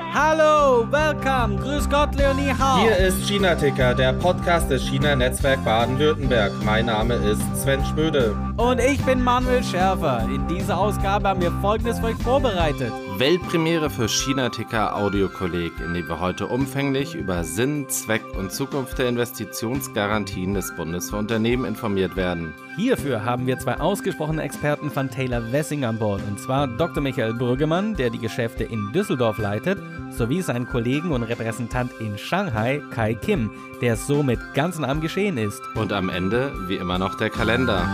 [0.00, 2.80] Hallo, welcome, grüß Gott, Leonie Hau.
[2.82, 6.52] Hier ist China Ticker, der Podcast des China Netzwerk Baden-Württemberg.
[6.64, 8.34] Mein Name ist Sven Schmöde.
[8.56, 10.26] Und ich bin Manuel Schärfer.
[10.32, 12.92] In dieser Ausgabe haben wir folgendes für euch vorbereitet.
[13.22, 18.98] Weltpremiere für China Ticker Audiokolleg, in dem wir heute umfänglich über Sinn, Zweck und Zukunft
[18.98, 22.52] der Investitionsgarantien des Bundes für Unternehmen informiert werden.
[22.74, 26.20] Hierfür haben wir zwei ausgesprochene Experten von Taylor Wessing an Bord.
[26.26, 27.00] Und zwar Dr.
[27.00, 29.78] Michael Brüggemann, der die Geschäfte in Düsseldorf leitet,
[30.10, 35.38] sowie seinen Kollegen und Repräsentant in Shanghai, Kai Kim, der somit ganz nah am Geschehen
[35.38, 35.62] ist.
[35.76, 37.86] Und am Ende, wie immer, noch der Kalender.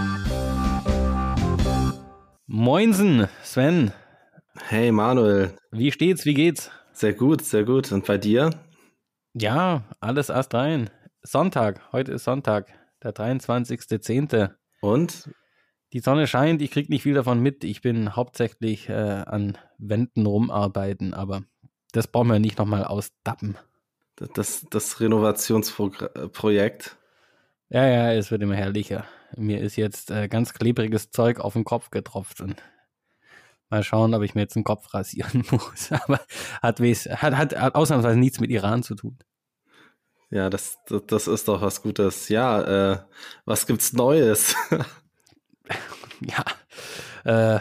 [2.46, 3.92] Moinsen, Sven.
[4.66, 5.56] Hey Manuel.
[5.70, 6.24] Wie steht's?
[6.24, 6.70] Wie geht's?
[6.92, 7.92] Sehr gut, sehr gut.
[7.92, 8.50] Und bei dir?
[9.34, 10.90] Ja, alles erst rein.
[11.22, 12.66] Sonntag, heute ist Sonntag,
[13.02, 14.50] der 23.10.
[14.80, 15.30] Und?
[15.92, 17.64] Die Sonne scheint, ich krieg nicht viel davon mit.
[17.64, 21.44] Ich bin hauptsächlich äh, an Wänden rumarbeiten, aber
[21.92, 23.56] das brauchen wir nicht nochmal ausdappen.
[24.34, 26.96] Das, das Renovationsprojekt.
[27.70, 29.04] Ja, ja, es wird immer herrlicher.
[29.36, 32.56] Mir ist jetzt äh, ganz klebriges Zeug auf den Kopf getropft und
[33.70, 35.92] mal schauen, ob ich mir jetzt den Kopf rasieren muss.
[35.92, 36.20] Aber
[36.62, 39.18] hat, hat, hat, hat ausnahmsweise nichts mit Iran zu tun.
[40.30, 42.28] Ja, das, das, das ist doch was Gutes.
[42.28, 42.98] Ja, äh,
[43.46, 44.54] was gibt's Neues?
[46.20, 46.44] ja,
[47.24, 47.60] äh,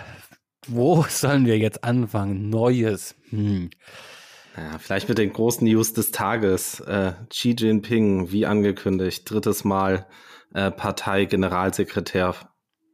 [0.68, 2.50] wo sollen wir jetzt anfangen?
[2.50, 3.16] Neues.
[3.30, 3.70] Hm.
[4.58, 6.82] Ja, vielleicht mit den großen News des Tages.
[6.82, 10.08] Äh, Xi Jinping, wie angekündigt, drittes Mal
[10.54, 12.36] äh, Parteigeneralsekretär.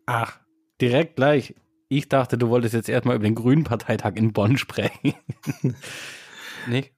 [0.06, 0.40] Ach,
[0.82, 1.56] direkt gleich.
[1.96, 5.14] Ich dachte, du wolltest jetzt erstmal über den Grünen Parteitag in Bonn sprechen.
[6.68, 6.92] Nicht?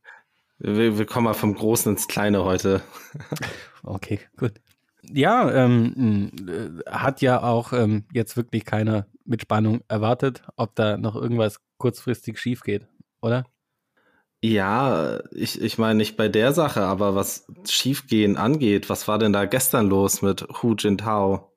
[0.57, 2.81] Wir, wir, kommen mal vom Großen ins Kleine heute.
[3.83, 4.53] okay, gut.
[5.01, 10.95] Ja, ähm, äh, hat ja auch ähm, jetzt wirklich keiner mit Spannung erwartet, ob da
[10.95, 12.87] noch irgendwas kurzfristig schief geht,
[13.21, 13.43] oder?
[14.41, 19.33] Ja, ich, ich meine nicht bei der Sache, aber was Schiefgehen angeht, was war denn
[19.33, 21.51] da gestern los mit Hu Jintao?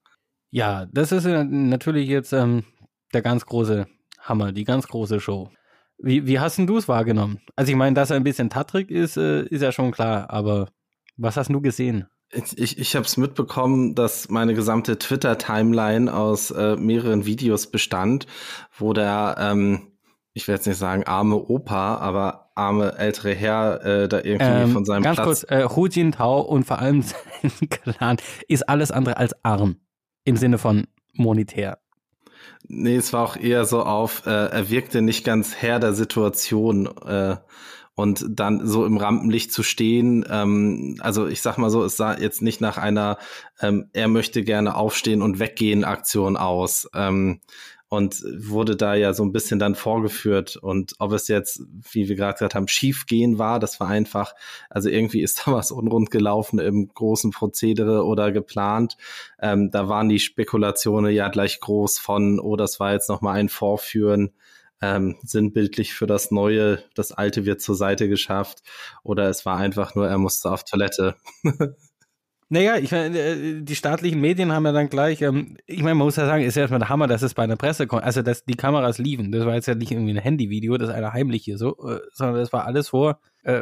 [0.50, 2.64] Ja, das ist natürlich jetzt ähm,
[3.12, 3.86] der ganz große
[4.20, 5.50] Hammer, die ganz große Show.
[5.98, 7.40] Wie, wie hast denn du es wahrgenommen?
[7.56, 10.68] Also ich meine, dass er ein bisschen tattrig ist, äh, ist ja schon klar, aber
[11.16, 12.06] was hast du gesehen?
[12.30, 18.26] Ich, ich habe es mitbekommen, dass meine gesamte Twitter-Timeline aus äh, mehreren Videos bestand,
[18.76, 19.92] wo der, ähm,
[20.34, 24.72] ich werde jetzt nicht sagen arme Opa, aber arme ältere Herr äh, da irgendwie ähm,
[24.72, 25.46] von seinem ganz Platz...
[25.46, 27.02] Ganz kurz, äh, Hu Jintao und vor allem
[27.42, 29.76] sein Clan ist alles andere als arm
[30.24, 31.78] im Sinne von monetär.
[32.68, 36.86] Nee, es war auch eher so auf, äh, er wirkte nicht ganz Herr der Situation
[36.86, 37.36] äh,
[37.94, 40.24] und dann so im Rampenlicht zu stehen.
[40.30, 43.16] Ähm, also ich sag mal so, es sah jetzt nicht nach einer
[43.60, 46.88] ähm, er möchte gerne aufstehen und weggehen Aktion aus.
[46.94, 47.40] Ähm,
[47.88, 50.56] und wurde da ja so ein bisschen dann vorgeführt.
[50.56, 54.34] Und ob es jetzt, wie wir gerade gesagt haben, schief gehen war, das war einfach,
[54.68, 58.96] also irgendwie ist da was unrund gelaufen im großen Prozedere oder geplant.
[59.40, 63.48] Ähm, da waren die Spekulationen ja gleich groß von, oh, das war jetzt nochmal ein
[63.48, 64.32] Vorführen.
[64.80, 68.62] Ähm, sinnbildlich für das Neue, das Alte wird zur Seite geschafft
[69.02, 71.16] oder es war einfach nur, er musste auf Toilette.
[72.50, 76.06] Naja, ich meine, äh, die staatlichen Medien haben ja dann gleich, ähm, ich meine, man
[76.06, 78.22] muss ja sagen, ist ja erstmal der Hammer, dass es bei einer Presse kommt, also
[78.22, 79.30] dass die Kameras liefen.
[79.32, 82.00] Das war jetzt ja nicht irgendwie ein Handyvideo, das ist einer heimlich hier so, äh,
[82.12, 83.60] sondern das war alles vor äh,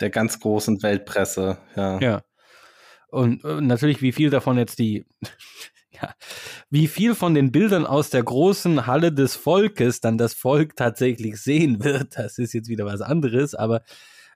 [0.00, 1.98] der ganz großen Weltpresse, ja.
[2.00, 2.22] Ja.
[3.08, 5.06] Und äh, natürlich, wie viel davon jetzt die,
[5.90, 6.14] ja,
[6.68, 11.40] wie viel von den Bildern aus der großen Halle des Volkes dann das Volk tatsächlich
[11.40, 13.82] sehen wird, das ist jetzt wieder was anderes, aber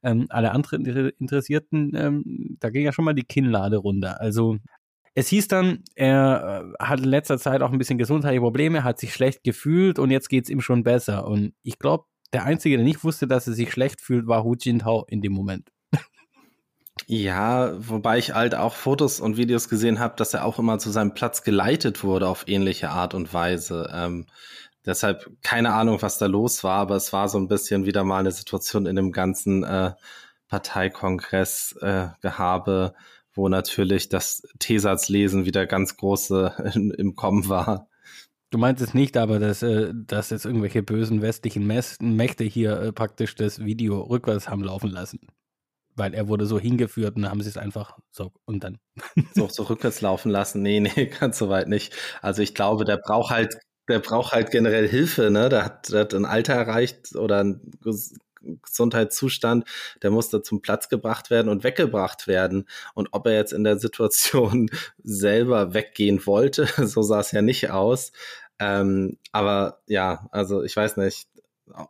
[0.03, 0.85] ähm, alle anderen
[1.19, 4.21] Interessierten, ähm, da ging ja schon mal die Kinnlade runter.
[4.21, 4.59] Also
[5.15, 9.01] es hieß dann, er äh, hat in letzter Zeit auch ein bisschen gesundheitliche Probleme, hat
[9.01, 11.27] sich schlecht gefühlt und jetzt geht es ihm schon besser.
[11.27, 14.55] Und ich glaube, der Einzige, der nicht wusste, dass er sich schlecht fühlt, war Hu
[14.55, 15.71] Jintao in dem Moment.
[17.07, 20.91] Ja, wobei ich halt auch Fotos und Videos gesehen habe, dass er auch immer zu
[20.91, 23.91] seinem Platz geleitet wurde auf ähnliche Art und Weise.
[23.93, 24.27] Ähm,
[24.89, 28.21] Deshalb keine Ahnung, was da los war, aber es war so ein bisschen wieder mal
[28.21, 29.93] eine Situation in dem ganzen äh,
[30.49, 32.95] Parteikongress äh, Gehabe,
[33.35, 37.87] wo natürlich das T-Satz-Lesen wieder ganz große in, im Kommen war.
[38.49, 42.91] Du meinst es nicht, aber dass, äh, dass jetzt irgendwelche bösen westlichen Mächte hier äh,
[42.91, 45.21] praktisch das Video rückwärts haben laufen lassen.
[45.97, 48.79] Weil er wurde so hingeführt und dann haben sie es einfach so und dann.
[49.35, 50.63] So, so rückwärts laufen lassen?
[50.63, 51.95] Nee, nee, ganz so weit nicht.
[52.23, 53.59] Also ich glaube, der braucht halt
[53.89, 55.49] der braucht halt generell Hilfe, ne?
[55.49, 57.61] Der hat, der hat ein Alter erreicht oder ein
[58.63, 59.65] Gesundheitszustand,
[60.03, 62.69] der musste zum Platz gebracht werden und weggebracht werden.
[62.95, 64.71] Und ob er jetzt in der Situation
[65.03, 68.13] selber weggehen wollte, so sah es ja nicht aus.
[68.59, 71.29] Ähm, aber ja, also ich weiß nicht.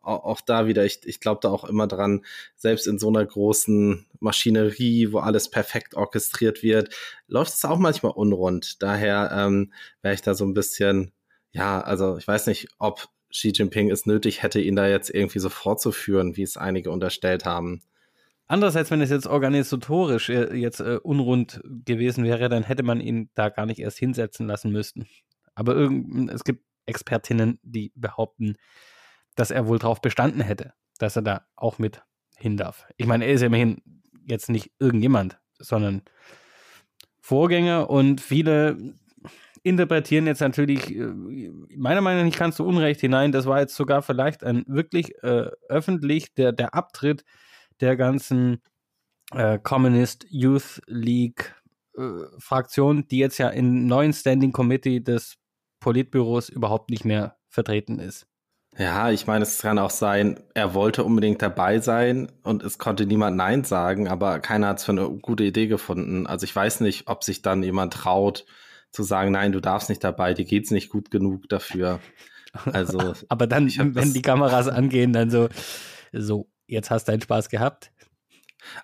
[0.02, 2.24] auch da wieder, ich, ich glaube da auch immer dran,
[2.56, 6.94] selbst in so einer großen Maschinerie, wo alles perfekt orchestriert wird,
[7.28, 8.82] läuft es auch manchmal unrund.
[8.82, 9.72] Daher ähm,
[10.02, 11.12] wäre ich da so ein bisschen,
[11.58, 15.40] ja, also ich weiß nicht, ob Xi Jinping es nötig hätte, ihn da jetzt irgendwie
[15.40, 17.82] so fortzuführen, wie es einige unterstellt haben.
[18.46, 23.28] Andererseits, wenn es jetzt organisatorisch äh, jetzt äh, unrund gewesen wäre, dann hätte man ihn
[23.34, 25.06] da gar nicht erst hinsetzen lassen müssen.
[25.54, 28.56] Aber irgend, es gibt Expertinnen, die behaupten,
[29.34, 32.02] dass er wohl darauf bestanden hätte, dass er da auch mit
[32.36, 32.86] hin darf.
[32.96, 33.82] Ich meine, er ist ja immerhin
[34.26, 36.02] jetzt nicht irgendjemand, sondern
[37.20, 38.94] Vorgänger und viele
[39.68, 41.06] interpretieren jetzt natürlich, äh,
[41.76, 45.50] meiner Meinung nach ganz so unrecht hinein, das war jetzt sogar vielleicht ein wirklich äh,
[45.68, 47.24] öffentlich der, der Abtritt
[47.80, 48.62] der ganzen
[49.32, 51.54] äh, Communist Youth League
[51.96, 52.02] äh,
[52.38, 55.36] Fraktion, die jetzt ja im neuen Standing Committee des
[55.80, 58.26] Politbüros überhaupt nicht mehr vertreten ist.
[58.76, 63.06] Ja, ich meine, es kann auch sein, er wollte unbedingt dabei sein und es konnte
[63.06, 66.28] niemand Nein sagen, aber keiner hat es für eine gute Idee gefunden.
[66.28, 68.46] Also ich weiß nicht, ob sich dann jemand traut
[68.90, 72.00] zu sagen, nein, du darfst nicht dabei, dir geht's nicht gut genug dafür.
[72.72, 75.48] Also, aber dann, wenn die Kameras angehen, dann so,
[76.12, 77.92] so, jetzt hast du deinen Spaß gehabt.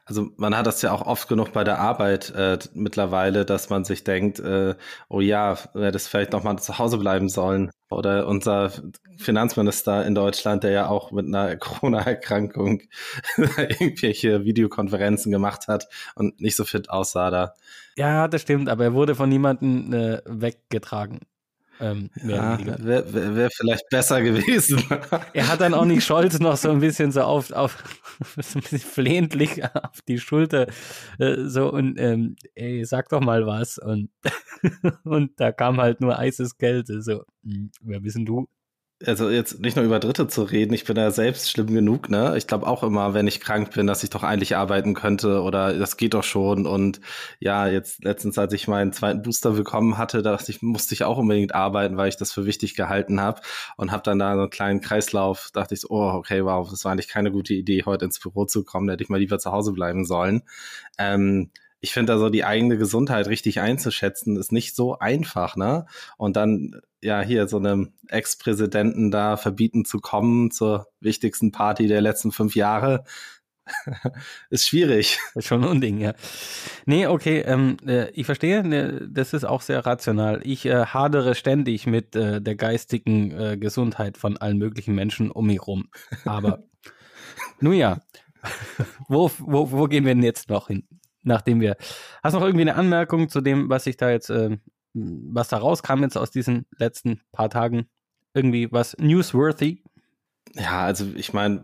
[0.05, 3.85] Also man hat das ja auch oft genug bei der Arbeit äh, mittlerweile, dass man
[3.85, 4.75] sich denkt, äh,
[5.09, 7.71] oh ja, wäre das vielleicht noch mal zu Hause bleiben sollen.
[7.91, 8.73] Oder unser
[9.17, 12.83] Finanzminister in Deutschland, der ja auch mit einer Corona-Erkrankung
[13.37, 17.55] irgendwelche Videokonferenzen gemacht hat und nicht so fit aussah da.
[17.97, 21.21] Ja, das stimmt, aber er wurde von niemandem äh, weggetragen.
[21.81, 24.83] Ähm, ja, wäre wär, wär vielleicht besser gewesen.
[25.33, 27.83] er hat dann auch nicht Scholz noch so ein bisschen so auf, auf
[28.37, 30.69] so ein bisschen flehentlich auf die Schulter
[31.19, 34.11] äh, so und ähm, ey, sag doch mal was und
[35.05, 38.47] und da kam halt nur eises Kälte so, hm, wer bist denn du?
[39.07, 42.37] Also jetzt nicht nur über Dritte zu reden, ich bin ja selbst schlimm genug, ne?
[42.37, 45.73] Ich glaube auch immer, wenn ich krank bin, dass ich doch eigentlich arbeiten könnte oder
[45.73, 46.67] das geht doch schon.
[46.67, 47.01] Und
[47.41, 51.19] ja, jetzt letztens, als ich meinen zweiten Booster bekommen hatte, dachte ich, musste ich auch
[51.19, 53.41] unbedingt arbeiten, weil ich das für wichtig gehalten habe
[53.77, 56.85] und habe dann da so einen kleinen Kreislauf, dachte ich so, oh, okay, wow, das
[56.85, 59.39] war eigentlich keine gute Idee, heute ins Büro zu kommen, da hätte ich mal lieber
[59.39, 60.43] zu Hause bleiben sollen.
[60.99, 61.51] Ähm,
[61.85, 65.85] ich finde also die eigene Gesundheit richtig einzuschätzen, ist nicht so einfach, ne?
[66.17, 72.01] Und dann ja hier so einem Ex-Präsidenten da verbieten zu kommen zur wichtigsten Party der
[72.01, 73.05] letzten fünf Jahre,
[74.49, 75.19] ist schwierig.
[75.35, 76.15] Ist schon ein Unding, ja.
[76.87, 80.41] Nee, okay, ähm, äh, ich verstehe, ne, das ist auch sehr rational.
[80.43, 85.49] Ich äh, hadere ständig mit äh, der geistigen äh, Gesundheit von allen möglichen Menschen um
[85.49, 85.91] mich rum.
[86.25, 86.65] Aber
[87.61, 88.01] nun ja,
[89.09, 90.89] wo, wo, wo gehen wir denn jetzt noch hin?
[91.25, 91.77] Nachdem wir.
[92.23, 94.57] Hast du noch irgendwie eine Anmerkung zu dem, was ich da jetzt, äh,
[94.95, 97.87] was da rauskam jetzt aus diesen letzten paar Tagen?
[98.35, 99.83] Irgendwie was newsworthy?
[100.55, 101.63] Ja, also ich meine,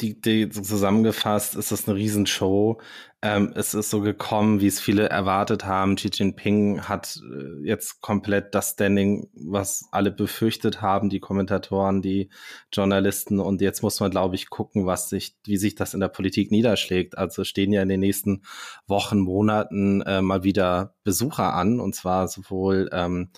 [0.00, 2.80] die, die zusammengefasst ist das eine Riesenshow.
[3.22, 5.96] Ähm, es ist so gekommen, wie es viele erwartet haben.
[5.96, 12.28] Xi Jinping hat äh, jetzt komplett das Standing, was alle befürchtet haben, die Kommentatoren, die
[12.72, 13.40] Journalisten.
[13.40, 16.50] Und jetzt muss man, glaube ich, gucken, was sich, wie sich das in der Politik
[16.50, 17.16] niederschlägt.
[17.16, 18.42] Also stehen ja in den nächsten
[18.86, 23.30] Wochen, Monaten äh, mal wieder Besucher an, und zwar sowohl ähm,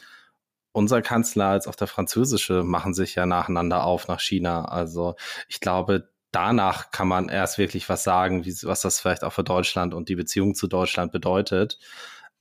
[0.72, 4.66] unser Kanzler als auch der französische machen sich ja nacheinander auf nach China.
[4.66, 5.14] Also
[5.48, 9.42] ich glaube, danach kann man erst wirklich was sagen, wie, was das vielleicht auch für
[9.42, 11.78] Deutschland und die Beziehung zu Deutschland bedeutet.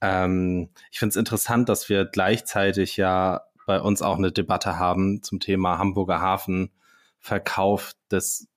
[0.02, 5.22] Ähm, ich finde es interessant, dass wir gleichzeitig ja bei uns auch eine Debatte haben
[5.22, 6.70] zum Thema Hamburger Hafen,
[7.18, 8.48] Verkauf des,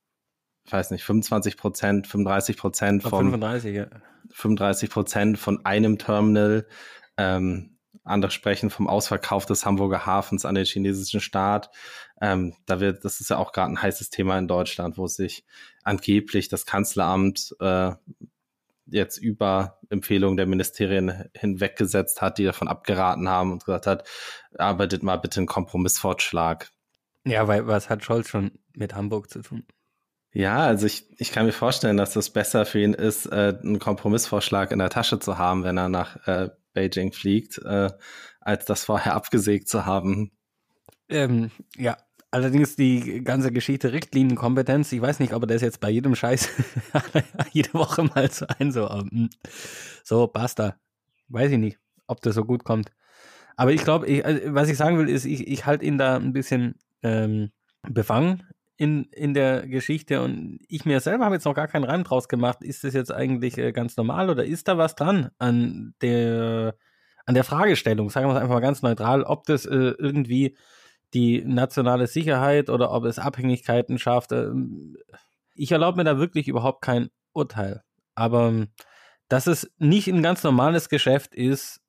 [0.66, 3.88] ich weiß nicht, 25 Prozent, 35 Prozent von 35, ja.
[4.32, 6.68] 35 Prozent von einem Terminal.
[7.16, 11.70] Ähm, andere sprechen vom Ausverkauf des Hamburger Hafens an den chinesischen Staat.
[12.22, 15.46] Ähm, da wird, das ist ja auch gerade ein heißes Thema in Deutschland, wo sich
[15.84, 17.92] angeblich das Kanzleramt äh,
[18.86, 24.08] jetzt über Empfehlungen der Ministerien hinweggesetzt hat, die davon abgeraten haben und gesagt hat,
[24.58, 26.70] arbeitet mal bitte einen Kompromissvorschlag.
[27.26, 29.66] Ja, weil was hat Scholz schon mit Hamburg zu tun?
[30.32, 33.80] Ja, also ich, ich kann mir vorstellen, dass das besser für ihn ist, äh, einen
[33.80, 37.90] Kompromissvorschlag in der Tasche zu haben, wenn er nach äh, Beijing fliegt, äh,
[38.40, 40.32] als das vorher abgesägt zu haben.
[41.10, 41.98] Ähm, ja,
[42.32, 46.50] allerdings die ganze Geschichte Richtlinienkompetenz, ich weiß nicht, ob er das jetzt bei jedem Scheiß
[47.52, 49.30] jede Woche mal so ein, so, hm,
[50.04, 50.76] so, basta.
[51.28, 52.92] Weiß ich nicht, ob das so gut kommt.
[53.56, 56.34] Aber ich glaube, also, was ich sagen will, ist, ich, ich halte ihn da ein
[56.34, 57.52] bisschen ähm,
[57.88, 58.44] befangen
[58.78, 62.30] in, in der Geschichte und ich mir selber habe jetzt noch gar keinen Reim draus
[62.30, 62.64] gemacht.
[62.64, 66.76] Ist das jetzt eigentlich äh, ganz normal oder ist da was dran an der,
[67.26, 68.10] an der Fragestellung?
[68.10, 70.56] Sagen wir es einfach mal ganz neutral, ob das äh, irgendwie
[71.14, 74.32] die nationale Sicherheit oder ob es Abhängigkeiten schafft.
[74.32, 74.98] Ähm,
[75.56, 77.84] ich erlaube mir da wirklich überhaupt kein Urteil.
[78.16, 78.70] Aber ähm,
[79.28, 81.82] dass es nicht ein ganz normales Geschäft ist,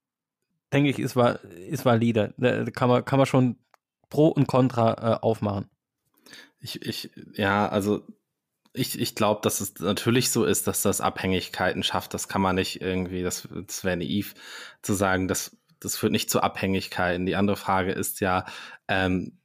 [0.72, 2.34] denke ich, ist, ist valide.
[2.36, 3.58] Da kann man, kann man schon
[4.08, 5.70] Pro und Contra äh, aufmachen.
[6.60, 8.06] Ich, ich, ja, also
[8.72, 12.14] ich, ich glaube, dass es natürlich so ist, dass das Abhängigkeiten schafft.
[12.14, 14.34] Das kann man nicht irgendwie, das, das wäre naiv
[14.82, 17.26] zu sagen, das, das führt nicht zu Abhängigkeiten.
[17.26, 18.44] Die andere Frage ist ja,
[18.88, 19.40] ähm,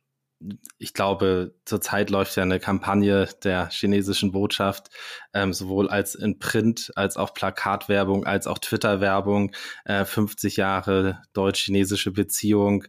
[0.77, 4.89] ich glaube, zurzeit läuft ja eine Kampagne der chinesischen Botschaft,
[5.33, 9.53] ähm, sowohl als in Print, als auch Plakatwerbung, als auch Twitter-Werbung,
[9.85, 12.83] äh, 50 Jahre deutsch-chinesische Beziehung,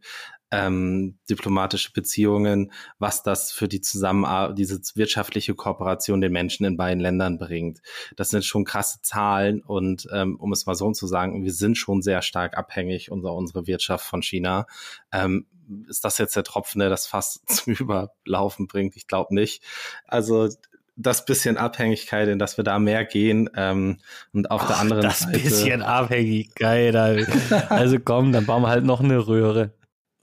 [0.50, 7.00] ähm, diplomatische Beziehungen, was das für die Zusammenarbeit, diese wirtschaftliche Kooperation den Menschen in beiden
[7.00, 7.80] Ländern bringt.
[8.16, 11.76] Das sind schon krasse Zahlen und ähm, um es mal so zu sagen, wir sind
[11.76, 14.66] schon sehr stark abhängig unser, unsere Wirtschaft von China.
[15.12, 15.46] Ähm,
[15.88, 18.96] ist das jetzt der Tropfen, der das fast zum Überlaufen bringt?
[18.96, 19.64] Ich glaube nicht.
[20.06, 20.48] Also
[20.96, 23.50] das bisschen Abhängigkeit, in das wir da mehr gehen.
[23.54, 23.98] Ähm,
[24.32, 25.32] und auf Ach, der anderen das Seite.
[25.32, 26.96] Das bisschen Abhängigkeit.
[27.68, 29.72] Also komm, dann bauen wir halt noch eine Röhre.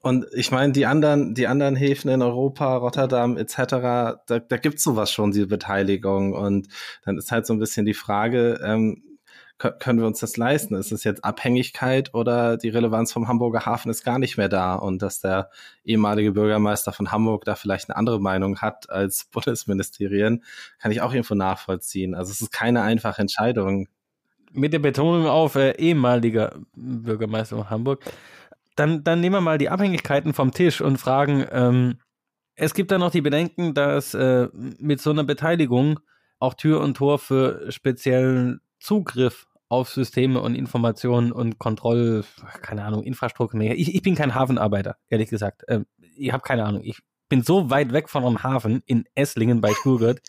[0.03, 4.79] Und ich meine, die anderen, die anderen Häfen in Europa, Rotterdam etc., da, da gibt
[4.79, 6.33] es sowas schon, diese Beteiligung.
[6.33, 6.67] Und
[7.05, 9.01] dann ist halt so ein bisschen die Frage, ähm,
[9.57, 10.75] können wir uns das leisten?
[10.75, 14.75] Ist es jetzt Abhängigkeit oder die Relevanz vom Hamburger Hafen ist gar nicht mehr da
[14.75, 15.49] und dass der
[15.85, 20.43] ehemalige Bürgermeister von Hamburg da vielleicht eine andere Meinung hat als Bundesministerien,
[20.79, 22.13] kann ich auch irgendwo nachvollziehen.
[22.13, 23.87] Also es ist keine einfache Entscheidung.
[24.51, 28.03] Mit der Betonung auf äh, ehemaliger Bürgermeister von Hamburg
[28.75, 31.99] dann, dann nehmen wir mal die Abhängigkeiten vom Tisch und fragen, ähm,
[32.55, 35.99] es gibt da noch die Bedenken, dass äh, mit so einer Beteiligung
[36.39, 42.23] auch Tür und Tor für speziellen Zugriff auf Systeme und Informationen und Kontroll,
[42.61, 43.75] keine Ahnung, Infrastruktur mehr.
[43.75, 45.63] Ich, ich bin kein Hafenarbeiter, ehrlich gesagt.
[45.67, 46.83] Ähm, ich habe keine Ahnung.
[46.83, 50.19] Ich bin so weit weg von einem Hafen in Esslingen bei Stuttgart.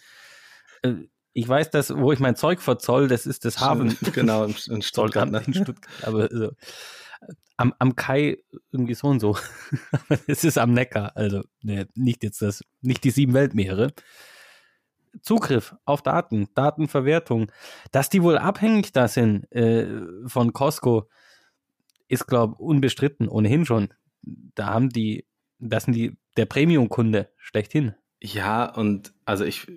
[0.83, 0.95] Äh,
[1.35, 3.99] ich weiß, dass, wo ich mein Zeug verzoll, das ist das Hafen.
[4.15, 5.31] Genau, in Stuttgart.
[5.31, 5.43] Ne?
[5.47, 6.53] In Stuttgart aber so
[7.57, 8.39] am, am Kai
[8.73, 9.37] irgendwie so und so.
[10.27, 13.93] es ist am Neckar, also ne, nicht jetzt das, nicht die sieben Weltmeere.
[15.23, 17.53] Zugriff auf Daten, Datenverwertung,
[17.93, 19.87] dass die wohl abhängig da sind äh,
[20.27, 21.09] von Costco,
[22.09, 23.95] ist glaube unbestritten ohnehin schon.
[24.23, 25.27] Da haben die,
[25.59, 27.95] das sind die der Premium-Kunde schlechthin.
[28.21, 29.69] Ja, und also ich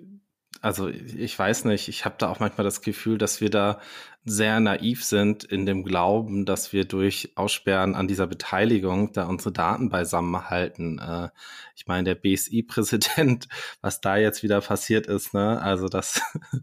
[0.60, 3.80] also ich weiß nicht, ich habe da auch manchmal das Gefühl, dass wir da
[4.30, 9.52] sehr naiv sind in dem Glauben, dass wir durch Aussperren an dieser Beteiligung da unsere
[9.52, 10.98] Daten beisammen halten.
[10.98, 11.28] Äh,
[11.74, 13.48] ich meine, der BSI-Präsident,
[13.80, 16.20] was da jetzt wieder passiert ist, ne, also das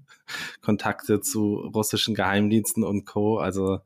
[0.61, 3.79] Kontakte zu russischen Geheimdiensten und Co., also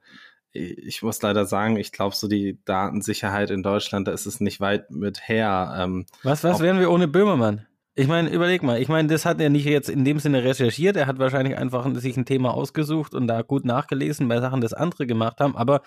[0.51, 4.59] ich muss leider sagen, ich glaube, so die Datensicherheit in Deutschland, da ist es nicht
[4.59, 5.75] weit mit her.
[5.77, 7.67] Ähm, was, was wären wir ohne Böhmermann?
[7.99, 10.95] Ich meine, überleg mal, ich meine, das hat er nicht jetzt in dem Sinne recherchiert,
[10.95, 14.73] er hat wahrscheinlich einfach sich ein Thema ausgesucht und da gut nachgelesen bei Sachen, das
[14.73, 15.81] andere gemacht haben, aber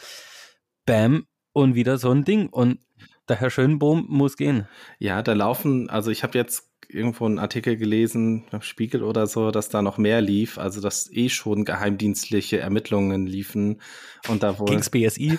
[0.85, 2.49] bam, und wieder so ein Ding.
[2.49, 2.81] Und
[3.29, 4.67] der Herr Schönbohm muss gehen.
[4.99, 9.71] Ja, da laufen, also ich habe jetzt irgendwo einen Artikel gelesen, Spiegel oder so, dass
[9.71, 13.81] da noch mehr lief, also dass eh schon geheimdienstliche Ermittlungen liefen
[14.29, 15.39] und da wohl Gegens BSI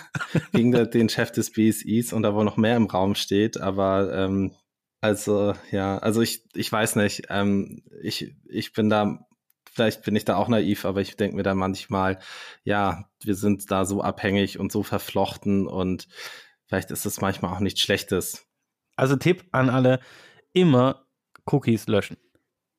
[0.53, 4.53] gegen den Chef des BSIs und da wohl noch mehr im Raum steht, aber ähm,
[5.03, 7.23] also, ja, also ich, ich weiß nicht.
[7.27, 9.27] Ähm, ich, ich bin da,
[9.69, 12.19] vielleicht bin ich da auch naiv, aber ich denke mir da manchmal,
[12.63, 16.07] ja, wir sind da so abhängig und so verflochten und
[16.67, 18.47] vielleicht ist es manchmal auch nichts Schlechtes.
[18.95, 19.99] Also Tipp an alle,
[20.53, 21.05] immer
[21.51, 22.15] Cookies löschen.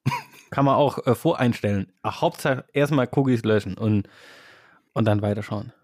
[0.51, 1.93] Kann man auch äh, voreinstellen.
[2.01, 4.09] Ach, Hauptsache erstmal Cookies löschen und,
[4.95, 5.75] und dann weiterschauen.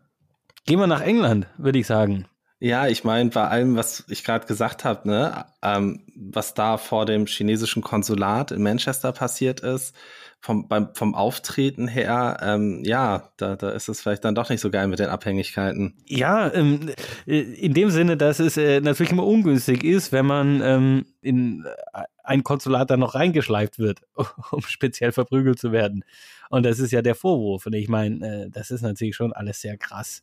[0.64, 2.26] Gehen wir nach England, würde ich sagen.
[2.62, 7.06] Ja, ich meine, bei allem, was ich gerade gesagt habe, ne, ähm, was da vor
[7.06, 9.96] dem chinesischen Konsulat in Manchester passiert ist,
[10.40, 14.60] vom, beim, vom Auftreten her, ähm, ja, da, da ist es vielleicht dann doch nicht
[14.60, 15.94] so geil mit den Abhängigkeiten.
[16.04, 16.90] Ja, ähm,
[17.26, 21.64] äh, in dem Sinne, dass es äh, natürlich immer ungünstig ist, wenn man ähm, in
[21.94, 24.02] äh, ein Konsulat dann noch reingeschleift wird,
[24.50, 26.04] um speziell verprügelt zu werden.
[26.50, 27.64] Und das ist ja der Vorwurf.
[27.64, 30.22] Und ich meine, äh, das ist natürlich schon alles sehr krass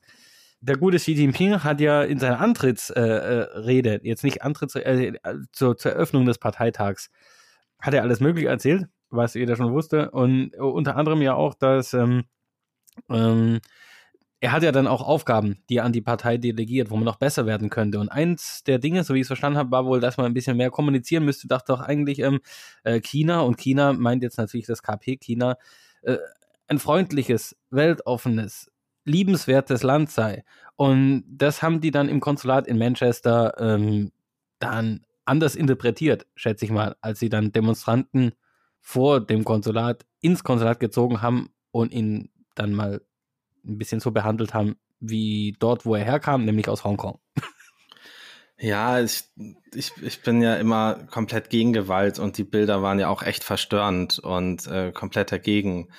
[0.62, 5.14] der gute Xi Jinping hat ja in seiner Antrittsrede, äh, äh jetzt nicht Antritts, äh,
[5.52, 7.10] zur, zur Eröffnung des Parteitags,
[7.80, 10.12] hat er alles Mögliche erzählt, was jeder schon wusste.
[10.12, 12.26] Und unter anderem ja auch, dass ähm,
[13.10, 13.60] ähm,
[14.40, 17.18] er hat ja dann auch Aufgaben, die er an die Partei delegiert, wo man noch
[17.18, 18.00] besser werden könnte.
[18.00, 20.34] Und eins der Dinge, so wie ich es verstanden habe, war wohl, dass man ein
[20.34, 21.48] bisschen mehr kommunizieren müsste.
[21.48, 22.40] Dachte doch eigentlich ähm,
[22.84, 25.58] äh, China und China meint jetzt natürlich das KP China,
[26.04, 26.18] äh,
[26.68, 28.72] ein freundliches, weltoffenes,
[29.08, 30.44] liebenswertes Land sei.
[30.76, 34.12] Und das haben die dann im Konsulat in Manchester ähm,
[34.60, 38.34] dann anders interpretiert, schätze ich mal, als sie dann Demonstranten
[38.80, 43.02] vor dem Konsulat ins Konsulat gezogen haben und ihn dann mal
[43.66, 47.20] ein bisschen so behandelt haben, wie dort, wo er herkam, nämlich aus Hongkong.
[48.60, 49.24] Ja, ich,
[49.76, 53.44] ich, ich bin ja immer komplett gegen Gewalt und die Bilder waren ja auch echt
[53.44, 55.90] verstörend und äh, komplett dagegen.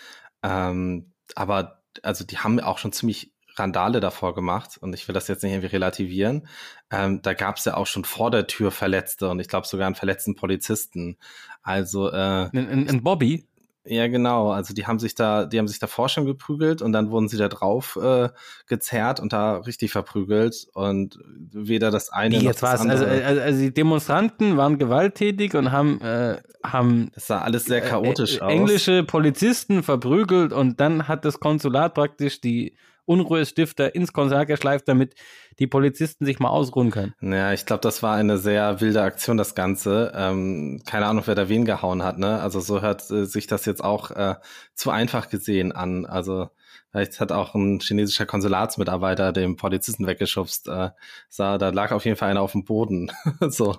[0.42, 5.28] Ähm, aber also die haben auch schon ziemlich Randale davor gemacht und ich will das
[5.28, 6.47] jetzt nicht irgendwie relativieren.
[6.90, 9.87] Ähm, da gab es ja auch schon vor der Tür Verletzte und ich glaube sogar
[9.87, 11.16] einen verletzten Polizisten.
[11.62, 13.47] Also äh, ein, ein, ein Bobby?
[13.90, 14.50] Ja, genau.
[14.50, 17.38] Also die haben sich da, die haben sich davor schon geprügelt und dann wurden sie
[17.38, 18.28] da drauf äh,
[18.66, 23.25] gezerrt und da richtig verprügelt und weder das eine Wie, noch jetzt das also, andere.
[23.25, 28.37] Also, also, die Demonstranten waren gewalttätig und haben äh, haben das sah alles sehr chaotisch
[28.37, 28.52] äh, aus.
[28.52, 32.75] Englische Polizisten verprügelt und dann hat das Konsulat praktisch die
[33.08, 35.14] Unruhestifter ins Konsulat geschleift, damit
[35.58, 37.14] die Polizisten sich mal ausruhen können.
[37.20, 40.12] Ja, ich glaube, das war eine sehr wilde Aktion, das Ganze.
[40.14, 42.40] Ähm, keine Ahnung, wer da wen gehauen hat, ne?
[42.40, 44.36] Also so hört äh, sich das jetzt auch äh,
[44.74, 46.06] zu einfach gesehen an.
[46.06, 46.50] Also
[46.90, 50.68] Vielleicht hat auch ein chinesischer Konsulatsmitarbeiter dem Polizisten weggeschubst.
[50.68, 50.90] Äh,
[51.28, 53.12] sah, da lag auf jeden Fall einer auf dem Boden.
[53.40, 53.76] so,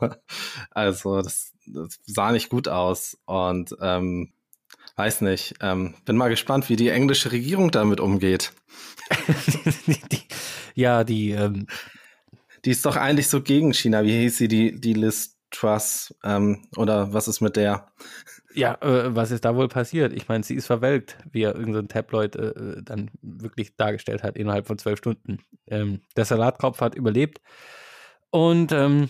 [0.71, 3.17] also das, das sah nicht gut aus.
[3.25, 4.31] Und ähm,
[4.99, 5.55] weiß nicht.
[5.61, 8.51] Ähm, bin mal gespannt, wie die englische Regierung damit umgeht.
[10.11, 10.21] die,
[10.75, 11.31] ja, die.
[11.31, 11.65] Ähm
[12.65, 14.03] die ist doch eigentlich so gegen China.
[14.03, 16.13] Wie hieß sie, die, die Liz Truss?
[16.23, 17.91] Ähm, oder was ist mit der?
[18.53, 20.13] Ja, äh, was ist da wohl passiert?
[20.13, 24.35] Ich meine, sie ist verwelkt, wie er irgendein Tabloid äh, äh, dann wirklich dargestellt hat,
[24.35, 25.39] innerhalb von zwölf Stunden.
[25.67, 27.39] Ähm, der Salatkopf hat überlebt.
[28.29, 29.09] Und ähm,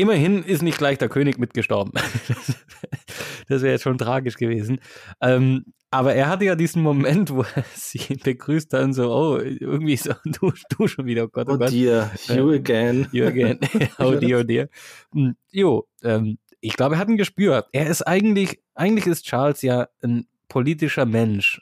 [0.00, 1.92] Immerhin ist nicht gleich der König mitgestorben.
[3.48, 4.80] das wäre jetzt schon tragisch gewesen.
[5.20, 9.98] Ähm, aber er hatte ja diesen Moment, wo er sie begrüßt dann so, oh, irgendwie
[9.98, 11.70] so, du, du schon wieder, oh Gott, oh, oh Gott.
[11.70, 13.08] dear, you again.
[13.12, 13.58] You again.
[13.98, 14.68] oh dear, oh dear.
[15.12, 17.66] Hm, jo, ähm, ich glaube, er hat ein Gespür.
[17.72, 21.60] Er ist eigentlich, eigentlich ist Charles ja ein politischer Mensch.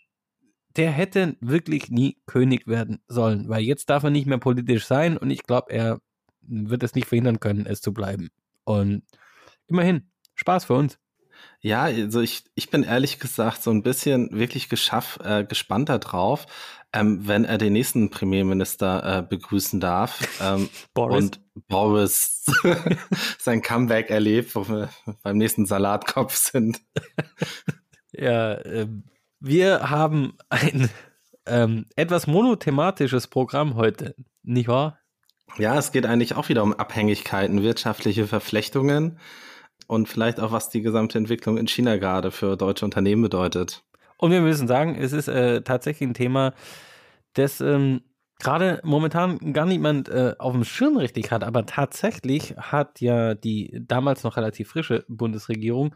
[0.76, 5.17] Der hätte wirklich nie König werden sollen, weil jetzt darf er nicht mehr politisch sein
[5.17, 5.99] und ich glaube, er
[6.49, 8.30] wird es nicht verhindern können, es zu bleiben.
[8.69, 9.02] Und
[9.67, 10.99] immerhin, Spaß für uns.
[11.61, 16.47] Ja, also ich, ich bin ehrlich gesagt so ein bisschen wirklich geschaff, äh, gespannt darauf,
[16.93, 21.17] ähm, wenn er den nächsten Premierminister äh, begrüßen darf ähm, Boris.
[21.17, 22.45] und Boris
[23.39, 24.91] sein Comeback erlebt, wo wir
[25.23, 26.78] beim nächsten Salatkopf sind.
[28.13, 28.87] ja, äh,
[29.41, 30.91] wir haben ein
[31.47, 34.99] ähm, etwas monothematisches Programm heute, nicht wahr?
[35.56, 39.19] Ja, es geht eigentlich auch wieder um Abhängigkeiten, wirtschaftliche Verflechtungen
[39.87, 43.82] und vielleicht auch, was die gesamte Entwicklung in China gerade für deutsche Unternehmen bedeutet.
[44.19, 46.54] Und wir müssen sagen, es ist äh, tatsächlich ein Thema,
[47.34, 48.02] das ähm,
[48.39, 53.80] gerade momentan gar niemand äh, auf dem Schirm richtig hat, aber tatsächlich hat ja die
[53.80, 55.95] damals noch relativ frische Bundesregierung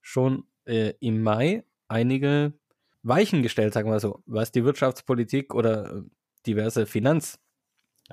[0.00, 2.54] schon äh, im Mai einige
[3.02, 6.02] Weichen gestellt, sagen wir so, was die Wirtschaftspolitik oder äh,
[6.46, 7.38] diverse Finanz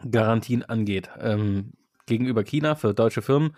[0.09, 1.73] Garantien angeht ähm,
[2.05, 3.55] gegenüber China für deutsche Firmen.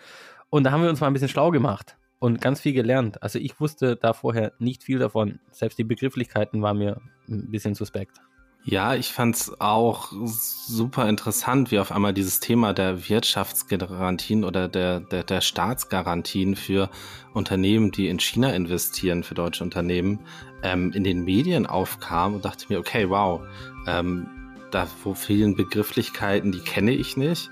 [0.50, 3.22] Und da haben wir uns mal ein bisschen schlau gemacht und ganz viel gelernt.
[3.22, 5.40] Also ich wusste da vorher nicht viel davon.
[5.52, 8.20] Selbst die Begrifflichkeiten waren mir ein bisschen suspekt.
[8.66, 14.70] Ja, ich fand es auch super interessant, wie auf einmal dieses Thema der Wirtschaftsgarantien oder
[14.70, 16.90] der, der, der Staatsgarantien für
[17.34, 20.22] Unternehmen, die in China investieren, für deutsche Unternehmen,
[20.64, 23.42] ähm, in den Medien aufkam und dachte mir, okay, wow,
[23.86, 24.30] ähm,
[24.74, 27.50] da wo vielen Begrifflichkeiten, die kenne ich nicht.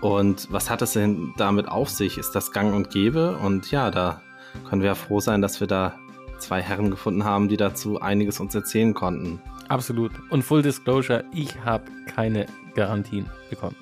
[0.00, 2.16] Und was hat es denn damit auf sich?
[2.16, 3.36] Ist das gang und gäbe?
[3.36, 4.22] Und ja, da
[4.68, 5.94] können wir ja froh sein, dass wir da
[6.38, 9.40] zwei Herren gefunden haben, die dazu einiges uns erzählen konnten.
[9.68, 10.12] Absolut.
[10.30, 13.76] Und Full Disclosure, ich habe keine Garantien bekommen.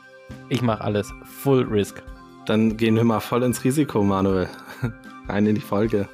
[0.49, 2.03] Ich mache alles Full Risk.
[2.47, 4.49] Dann gehen wir mal voll ins Risiko, Manuel.
[5.29, 6.09] Rein in die Folge.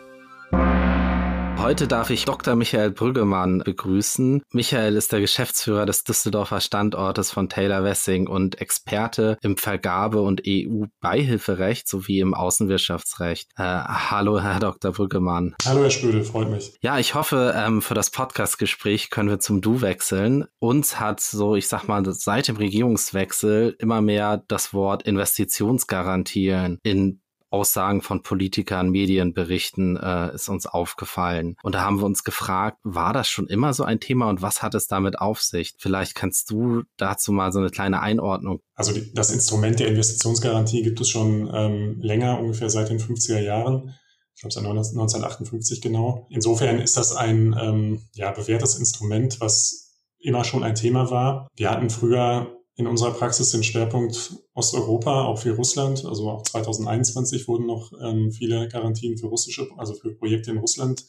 [1.65, 2.57] Heute darf ich Dr.
[2.57, 4.43] Michael Brüggemann begrüßen.
[4.53, 10.43] Michael ist der Geschäftsführer des Düsseldorfer Standortes von Taylor Wessing und Experte im Vergabe- und
[10.47, 13.49] EU-Beihilferecht sowie im Außenwirtschaftsrecht.
[13.57, 14.93] Äh, hallo, Herr Dr.
[14.93, 15.55] Brüggemann.
[15.65, 16.75] Hallo, Herr Spödel, freut mich.
[16.83, 20.45] Ja, ich hoffe, ähm, für das Podcast-Gespräch können wir zum Du wechseln.
[20.59, 27.23] Uns hat so, ich sag mal, seit dem Regierungswechsel immer mehr das Wort Investitionsgarantien in
[27.55, 31.55] Aussagen von Politikern, Medienberichten äh, ist uns aufgefallen.
[31.63, 34.61] Und da haben wir uns gefragt, war das schon immer so ein Thema und was
[34.61, 35.73] hat es damit auf sich?
[35.79, 38.59] Vielleicht kannst du dazu mal so eine kleine Einordnung.
[38.75, 43.39] Also die, das Instrument der Investitionsgarantie gibt es schon ähm, länger, ungefähr seit den 50er
[43.39, 43.95] Jahren.
[44.35, 46.27] Ich glaube, seit 1958 genau.
[46.31, 51.47] Insofern ist das ein ähm, ja, bewährtes Instrument, was immer schon ein Thema war.
[51.55, 56.05] Wir hatten früher in unserer Praxis den Schwerpunkt Osteuropa, auch für Russland.
[56.05, 61.05] Also auch 2021 wurden noch ähm, viele Garantien für russische, also für Projekte in Russland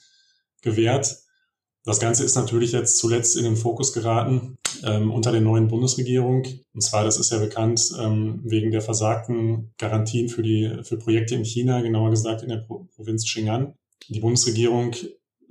[0.61, 1.17] gewährt.
[1.83, 6.43] Das Ganze ist natürlich jetzt zuletzt in den Fokus geraten ähm, unter der neuen Bundesregierung.
[6.73, 11.35] Und zwar, das ist ja bekannt, ähm, wegen der versagten Garantien für die für Projekte
[11.35, 13.75] in China, genauer gesagt in der Pro Provinz Xinjiang.
[14.09, 14.95] Die Bundesregierung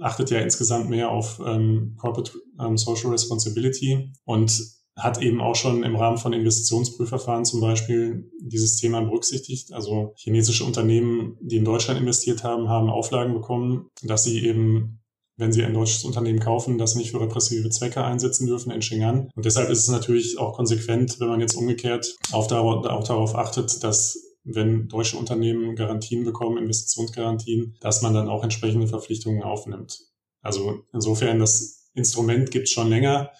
[0.01, 4.61] achtet ja insgesamt mehr auf ähm, Corporate ähm, Social Responsibility und
[4.97, 9.73] hat eben auch schon im Rahmen von Investitionsprüfverfahren zum Beispiel dieses Thema berücksichtigt.
[9.73, 15.01] Also chinesische Unternehmen, die in Deutschland investiert haben, haben Auflagen bekommen, dass sie eben,
[15.37, 19.31] wenn sie ein deutsches Unternehmen kaufen, das nicht für repressive Zwecke einsetzen dürfen in Xinjiang.
[19.35, 23.83] Und deshalb ist es natürlich auch konsequent, wenn man jetzt umgekehrt auch, auch darauf achtet,
[23.83, 30.01] dass wenn deutsche Unternehmen Garantien bekommen, Investitionsgarantien, dass man dann auch entsprechende Verpflichtungen aufnimmt.
[30.43, 33.31] Also insofern, das Instrument gibt es schon länger.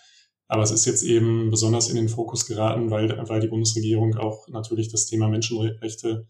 [0.47, 4.47] Aber es ist jetzt eben besonders in den Fokus geraten, weil, weil die Bundesregierung auch
[4.49, 6.27] natürlich das Thema Menschenrechte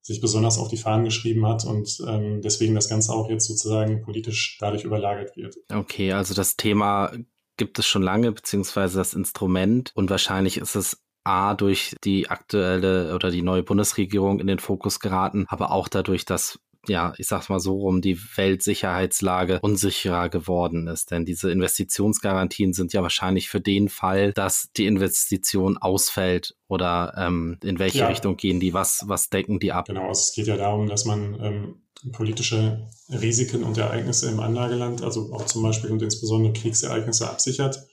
[0.00, 4.02] sich besonders auf die Fahnen geschrieben hat und ähm, deswegen das Ganze auch jetzt sozusagen
[4.02, 5.56] politisch dadurch überlagert wird.
[5.72, 7.12] Okay, also das Thema
[7.56, 13.14] gibt es schon lange, beziehungsweise das Instrument und wahrscheinlich ist es A durch die aktuelle
[13.14, 17.48] oder die neue Bundesregierung in den Fokus geraten, aber auch dadurch, dass ja, ich sag's
[17.48, 21.10] mal so rum, die Weltsicherheitslage unsicherer geworden ist.
[21.10, 27.58] Denn diese Investitionsgarantien sind ja wahrscheinlich für den Fall, dass die Investition ausfällt oder ähm,
[27.62, 28.08] in welche ja.
[28.08, 29.86] Richtung gehen die, was, was decken die ab?
[29.86, 35.32] Genau, es geht ja darum, dass man ähm, politische Risiken und Ereignisse im Anlageland, also
[35.32, 37.86] auch zum Beispiel und insbesondere Kriegsereignisse absichert.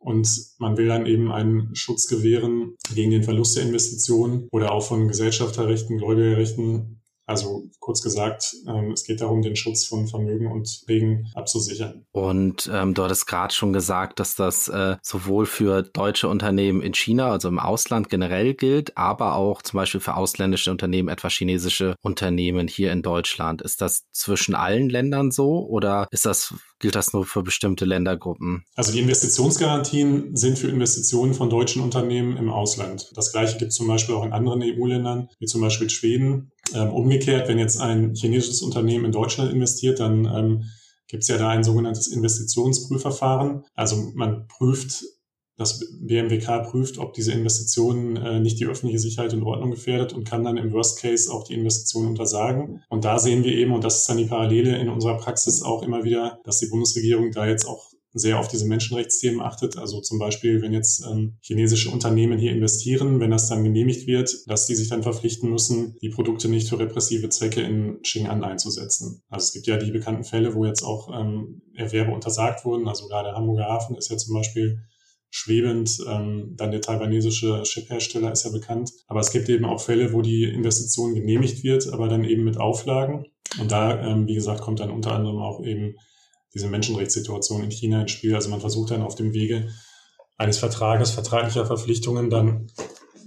[0.00, 4.84] Und man will dann eben einen Schutz gewähren gegen den Verlust der Investitionen oder auch
[4.84, 7.01] von Gesellschafterrechten, Gläubigerrechten
[7.32, 12.06] also kurz gesagt, ähm, es geht darum, den Schutz von Vermögen und Regen abzusichern.
[12.12, 16.94] Und ähm, du hattest gerade schon gesagt, dass das äh, sowohl für deutsche Unternehmen in
[16.94, 21.96] China, also im Ausland generell gilt, aber auch zum Beispiel für ausländische Unternehmen, etwa chinesische
[22.02, 23.62] Unternehmen hier in Deutschland.
[23.62, 28.64] Ist das zwischen allen Ländern so oder ist das gilt das nur für bestimmte Ländergruppen?
[28.74, 33.10] Also die Investitionsgarantien sind für Investitionen von deutschen Unternehmen im Ausland.
[33.14, 36.51] Das gleiche gibt es zum Beispiel auch in anderen EU-Ländern, wie zum Beispiel Schweden.
[36.74, 40.64] Ähm, umgekehrt, wenn jetzt ein chinesisches Unternehmen in Deutschland investiert, dann ähm,
[41.08, 43.64] gibt es ja da ein sogenanntes Investitionsprüfverfahren.
[43.74, 45.04] Also man prüft
[45.58, 50.24] das BMWK prüft, ob diese Investition äh, nicht die öffentliche Sicherheit und Ordnung gefährdet und
[50.24, 52.82] kann dann im Worst Case auch die Investition untersagen.
[52.88, 55.82] Und da sehen wir eben, und das ist dann die Parallele in unserer Praxis auch
[55.82, 59.78] immer wieder, dass die Bundesregierung da jetzt auch sehr auf diese Menschenrechtsthemen achtet.
[59.78, 64.34] Also zum Beispiel, wenn jetzt ähm, chinesische Unternehmen hier investieren, wenn das dann genehmigt wird,
[64.46, 69.22] dass die sich dann verpflichten müssen, die Produkte nicht für repressive Zwecke in Xinjiang einzusetzen.
[69.28, 72.86] Also es gibt ja die bekannten Fälle, wo jetzt auch ähm, Erwerbe untersagt wurden.
[72.86, 74.78] Also gerade Hamburger Hafen ist ja zum Beispiel
[75.30, 75.98] schwebend.
[76.06, 78.92] Ähm, dann der taiwanesische Chiphersteller ist ja bekannt.
[79.08, 82.58] Aber es gibt eben auch Fälle, wo die Investition genehmigt wird, aber dann eben mit
[82.58, 83.24] Auflagen.
[83.58, 85.96] Und da, ähm, wie gesagt, kommt dann unter anderem auch eben
[86.54, 88.34] diese Menschenrechtssituation in China ins Spiel.
[88.34, 89.72] Also man versucht dann auf dem Wege
[90.36, 92.70] eines Vertrages, vertraglicher Verpflichtungen dann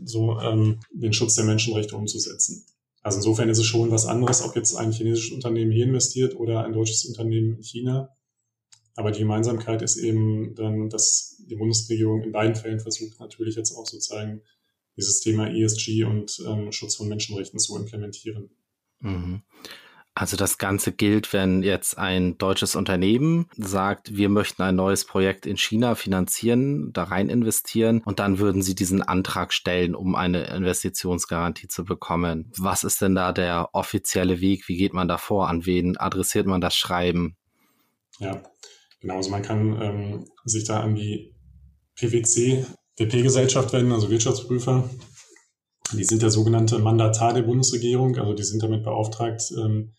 [0.04, 2.66] so ähm, den Schutz der Menschenrechte umzusetzen.
[3.02, 6.66] Also insofern ist es schon was anderes, ob jetzt ein chinesisches Unternehmen hier investiert oder
[6.66, 8.10] ein deutsches Unternehmen in China.
[8.96, 13.76] Aber die Gemeinsamkeit ist eben dann, dass die Bundesregierung in beiden Fällen versucht, natürlich jetzt
[13.76, 14.42] auch sozusagen
[14.98, 18.50] dieses Thema ESG und ähm, Schutz von Menschenrechten zu implementieren.
[19.02, 19.44] Mhm.
[20.16, 25.46] Also das Ganze gilt, wenn jetzt ein deutsches Unternehmen sagt, wir möchten ein neues Projekt
[25.46, 30.46] in China finanzieren, da rein investieren und dann würden sie diesen Antrag stellen, um eine
[30.46, 32.52] Investitionsgarantie zu bekommen.
[32.58, 34.68] Was ist denn da der offizielle Weg?
[34.68, 35.50] Wie geht man da vor?
[35.50, 37.36] An wen adressiert man das Schreiben?
[38.20, 38.42] Ja,
[39.06, 41.32] Genau, also man kann ähm, sich da an die
[41.96, 42.66] PwC,
[42.98, 44.90] WP-Gesellschaft wenden, also Wirtschaftsprüfer.
[45.94, 49.94] Die sind der sogenannte Mandatar der Bundesregierung, also die sind damit beauftragt, ähm,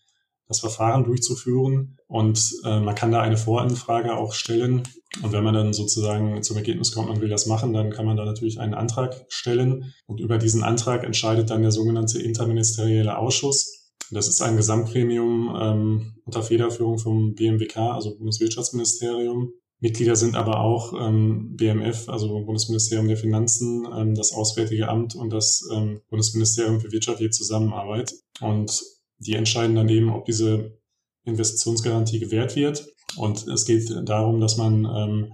[0.47, 1.97] das Verfahren durchzuführen.
[2.07, 4.83] Und äh, man kann da eine Voranfrage auch stellen.
[5.21, 8.17] Und wenn man dann sozusagen zum Ergebnis kommt, man will das machen, dann kann man
[8.17, 9.93] da natürlich einen Antrag stellen.
[10.05, 13.91] Und über diesen Antrag entscheidet dann der sogenannte interministerielle Ausschuss.
[14.11, 19.51] Das ist ein Gesamtgremium ähm, unter Federführung vom BMWK, also Bundeswirtschaftsministerium.
[19.79, 25.31] Mitglieder sind aber auch ähm, BMF, also Bundesministerium der Finanzen, ähm, das Auswärtige Amt und
[25.31, 28.13] das ähm, Bundesministerium für wirtschaftliche Zusammenarbeit.
[28.39, 28.81] Und
[29.19, 30.77] die entscheiden dann eben, ob diese
[31.23, 32.87] Investitionsgarantie gewährt wird.
[33.15, 35.33] Und es geht darum, dass man ähm,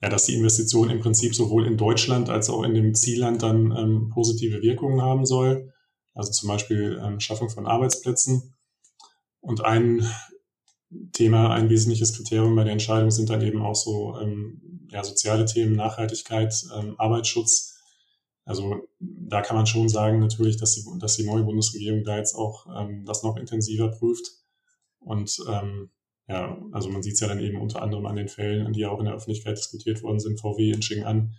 [0.00, 3.70] ja, dass die Investition im Prinzip sowohl in Deutschland als auch in dem Zielland dann
[3.76, 5.72] ähm, positive Wirkungen haben soll
[6.14, 8.54] also zum Beispiel ähm, Schaffung von Arbeitsplätzen.
[9.40, 10.08] Und ein
[11.12, 15.46] Thema, ein wesentliches Kriterium bei der Entscheidung sind dann eben auch so ähm, ja, soziale
[15.46, 17.71] Themen, Nachhaltigkeit, ähm, Arbeitsschutz.
[18.44, 22.34] Also da kann man schon sagen natürlich, dass die, dass die neue Bundesregierung da jetzt
[22.34, 24.26] auch ähm, das noch intensiver prüft.
[24.98, 25.90] Und ähm,
[26.28, 28.98] ja, also man sieht es ja dann eben unter anderem an den Fällen, die auch
[28.98, 31.30] in der Öffentlichkeit diskutiert worden sind, VW in Xing'an,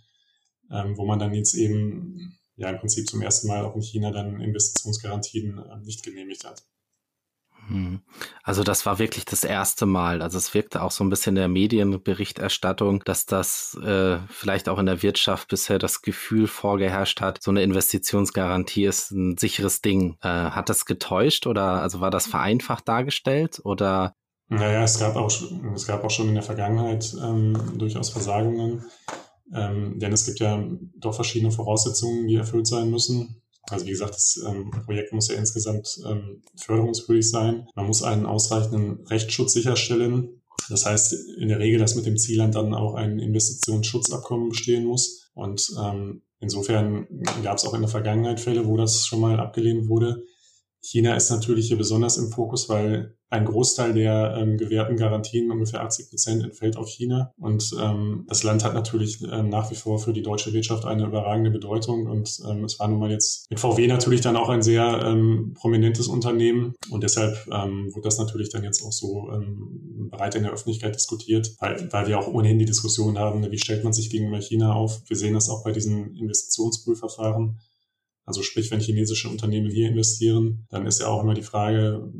[0.70, 4.10] ähm, wo man dann jetzt eben ja im Prinzip zum ersten Mal auch in China
[4.10, 6.62] dann Investitionsgarantien äh, nicht genehmigt hat.
[7.68, 8.00] Hm.
[8.42, 10.22] Also das war wirklich das erste Mal.
[10.22, 14.78] Also es wirkte auch so ein bisschen in der Medienberichterstattung, dass das äh, vielleicht auch
[14.78, 20.16] in der Wirtschaft bisher das Gefühl vorgeherrscht hat, so eine Investitionsgarantie ist ein sicheres Ding.
[20.22, 24.14] Äh, hat das getäuscht oder also war das vereinfacht dargestellt oder?
[24.48, 25.32] Naja, es gab auch,
[25.74, 28.84] es gab auch schon in der Vergangenheit ähm, durchaus Versagungen.
[29.52, 30.62] Ähm, denn es gibt ja
[30.96, 33.42] doch verschiedene Voraussetzungen, die erfüllt sein müssen.
[33.70, 37.66] Also wie gesagt, das ähm, Projekt muss ja insgesamt ähm, förderungswürdig sein.
[37.74, 40.42] Man muss einen ausreichenden Rechtsschutz sicherstellen.
[40.68, 45.30] Das heißt in der Regel, dass mit dem Zielland dann auch ein Investitionsschutzabkommen bestehen muss.
[45.34, 47.06] Und ähm, insofern
[47.42, 50.24] gab es auch in der Vergangenheit Fälle, wo das schon mal abgelehnt wurde.
[50.84, 55.82] China ist natürlich hier besonders im Fokus, weil ein Großteil der ähm, gewährten Garantien, ungefähr
[55.82, 57.32] 80 Prozent, entfällt auf China.
[57.40, 61.06] Und ähm, das Land hat natürlich ähm, nach wie vor für die deutsche Wirtschaft eine
[61.06, 62.06] überragende Bedeutung.
[62.06, 65.54] Und ähm, es war nun mal jetzt mit VW natürlich dann auch ein sehr ähm,
[65.54, 66.74] prominentes Unternehmen.
[66.90, 70.94] Und deshalb ähm, wird das natürlich dann jetzt auch so ähm, breit in der Öffentlichkeit
[70.94, 74.74] diskutiert, weil, weil wir auch ohnehin die Diskussion haben, wie stellt man sich gegenüber China
[74.74, 75.00] auf.
[75.08, 77.58] Wir sehen das auch bei diesen Investitionsprüfverfahren
[78.24, 82.10] also sprich, wenn chinesische Unternehmen hier investieren, dann ist ja auch immer die Frage,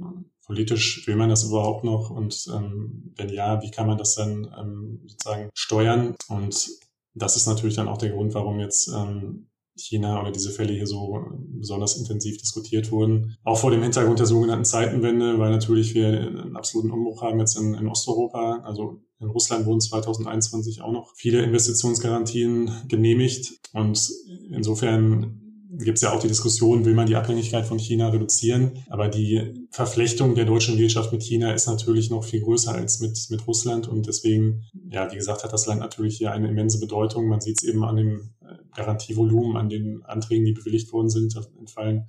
[0.45, 4.53] politisch will man das überhaupt noch und ähm, wenn ja, wie kann man das dann
[4.59, 6.15] ähm, sozusagen steuern?
[6.29, 6.69] Und
[7.15, 10.87] das ist natürlich dann auch der Grund, warum jetzt ähm, China oder diese Fälle hier
[10.87, 11.25] so
[11.59, 13.37] besonders intensiv diskutiert wurden.
[13.43, 17.57] Auch vor dem Hintergrund der sogenannten Zeitenwende, weil natürlich wir einen absoluten Umbruch haben jetzt
[17.57, 18.61] in, in Osteuropa.
[18.65, 23.59] Also in Russland wurden 2021 auch noch viele Investitionsgarantien genehmigt.
[23.73, 24.13] Und
[24.51, 25.44] insofern
[25.79, 28.85] gibt es ja auch die Diskussion, will man die Abhängigkeit von China reduzieren?
[28.89, 33.19] Aber die Verflechtung der deutschen Wirtschaft mit China ist natürlich noch viel größer als mit,
[33.31, 33.89] mit Russland.
[33.89, 37.29] Und deswegen, ja, wie gesagt, hat das Land natürlich hier eine immense Bedeutung.
[37.29, 41.35] Man sieht es eben an dem äh, Garantievolumen, an den Anträgen, die bewilligt worden sind.
[41.59, 42.09] Entfallen,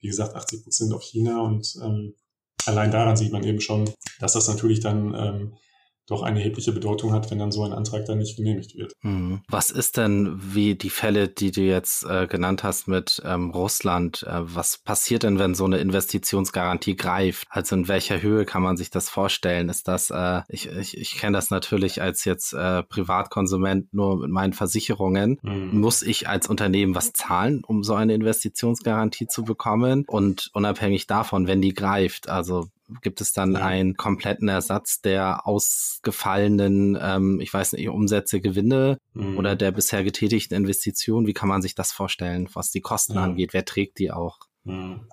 [0.00, 1.42] wie gesagt, 80 Prozent auf China.
[1.42, 2.14] Und ähm,
[2.66, 5.52] allein daran sieht man eben schon, dass das natürlich dann ähm,
[6.10, 8.94] doch eine erhebliche Bedeutung hat, wenn dann so ein Antrag dann nicht genehmigt wird.
[9.02, 9.42] Mhm.
[9.48, 14.24] Was ist denn, wie die Fälle, die du jetzt äh, genannt hast mit ähm, Russland,
[14.24, 17.46] äh, was passiert denn, wenn so eine Investitionsgarantie greift?
[17.50, 19.68] Also in welcher Höhe kann man sich das vorstellen?
[19.68, 24.30] Ist das, äh, ich, ich, ich kenne das natürlich als jetzt äh, Privatkonsument nur mit
[24.30, 25.38] meinen Versicherungen.
[25.42, 25.80] Mhm.
[25.80, 30.04] Muss ich als Unternehmen was zahlen, um so eine Investitionsgarantie zu bekommen?
[30.06, 32.66] Und unabhängig davon, wenn die greift, also
[33.02, 33.60] gibt es dann ja.
[33.60, 39.38] einen kompletten Ersatz der ausgefallenen, ähm, ich weiß nicht, Umsätze, Gewinne mhm.
[39.38, 41.26] oder der bisher getätigten Investitionen?
[41.26, 43.24] Wie kann man sich das vorstellen, was die Kosten ja.
[43.24, 43.52] angeht?
[43.52, 44.38] Wer trägt die auch?
[44.64, 45.06] Mhm.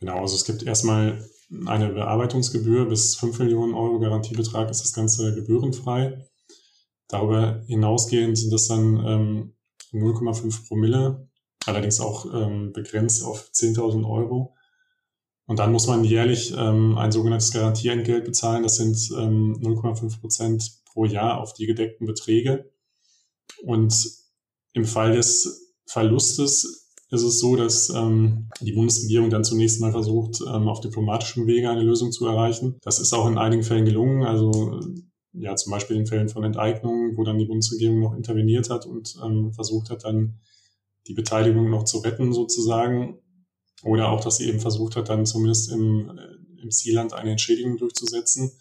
[0.00, 1.24] Genau, also es gibt erstmal
[1.66, 6.26] eine Bearbeitungsgebühr bis 5 Millionen Euro Garantiebetrag ist das Ganze gebührenfrei.
[7.08, 9.54] Darüber hinausgehend sind das dann ähm,
[9.92, 11.28] 0,5 Promille,
[11.66, 14.54] allerdings auch ähm, begrenzt auf 10.000 Euro.
[15.46, 18.62] Und dann muss man jährlich ähm, ein sogenanntes Garantieentgelt bezahlen.
[18.62, 22.70] Das sind ähm, 0,5 Prozent pro Jahr auf die gedeckten Beträge.
[23.62, 23.94] Und
[24.72, 30.40] im Fall des Verlustes ist es so, dass ähm, die Bundesregierung dann zunächst mal versucht,
[30.40, 32.78] ähm, auf diplomatischem Wege eine Lösung zu erreichen.
[32.82, 34.24] Das ist auch in einigen Fällen gelungen.
[34.24, 34.80] Also
[35.34, 39.16] ja, zum Beispiel in Fällen von Enteignungen, wo dann die Bundesregierung noch interveniert hat und
[39.22, 40.40] ähm, versucht hat, dann
[41.06, 43.18] die Beteiligung noch zu retten sozusagen.
[43.82, 47.76] Oder auch, dass sie eben versucht hat, dann zumindest im, äh, im Zielland eine Entschädigung
[47.76, 48.52] durchzusetzen.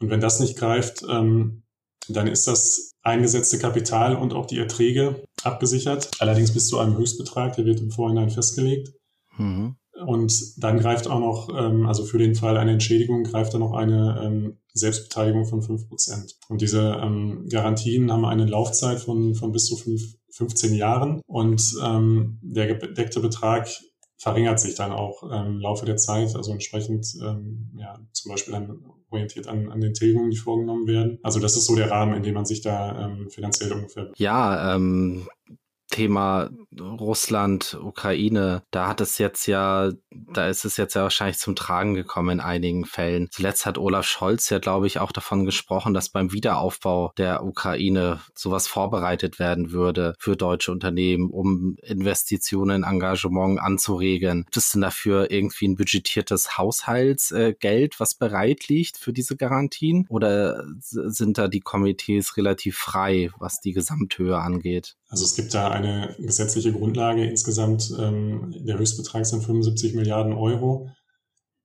[0.00, 1.62] Und wenn das nicht greift, ähm,
[2.08, 6.10] dann ist das eingesetzte Kapital und auch die Erträge abgesichert.
[6.18, 8.92] Allerdings bis zu einem Höchstbetrag, der wird im Vorhinein festgelegt.
[9.36, 9.76] Mhm.
[10.06, 13.74] Und dann greift auch noch, ähm, also für den Fall einer Entschädigung, greift dann noch
[13.74, 16.36] eine ähm, Selbstbeteiligung von fünf Prozent.
[16.48, 21.20] Und diese ähm, Garantien haben eine Laufzeit von, von bis zu fünf, 15 Jahren.
[21.26, 23.68] Und ähm, der gedeckte Betrag
[24.20, 28.52] verringert sich dann auch ähm, im Laufe der Zeit, also entsprechend ähm, ja, zum Beispiel
[28.52, 28.78] dann
[29.08, 31.18] orientiert an, an den Tilgungen, die vorgenommen werden.
[31.22, 34.12] Also das ist so der Rahmen, in dem man sich da ähm, finanziell ungefähr.
[34.16, 35.26] Ja, ähm,
[35.90, 36.50] Thema
[36.80, 41.94] Russland, Ukraine, da hat es jetzt ja, da ist es jetzt ja wahrscheinlich zum Tragen
[41.94, 43.28] gekommen in einigen Fällen.
[43.30, 48.20] Zuletzt hat Olaf Scholz ja, glaube ich, auch davon gesprochen, dass beim Wiederaufbau der Ukraine
[48.34, 54.44] sowas vorbereitet werden würde für deutsche Unternehmen, um Investitionen, Engagement anzuregen.
[54.44, 60.06] Gibt es denn dafür irgendwie ein budgetiertes Haushaltsgeld, was bereit liegt für diese Garantien?
[60.08, 64.96] Oder sind da die Komitees relativ frei, was die Gesamthöhe angeht?
[65.10, 67.24] Also es gibt da eine gesetzliche Grundlage.
[67.24, 70.88] Insgesamt ähm, der Höchstbetrag sind 75 Milliarden Euro.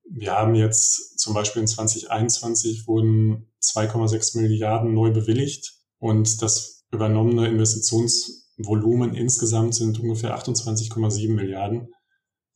[0.10, 7.48] Wir haben jetzt zum Beispiel in 2021 wurden 2,6 Milliarden neu bewilligt und das übernommene
[7.48, 11.90] Investitionsvolumen insgesamt sind ungefähr 28,7 Milliarden.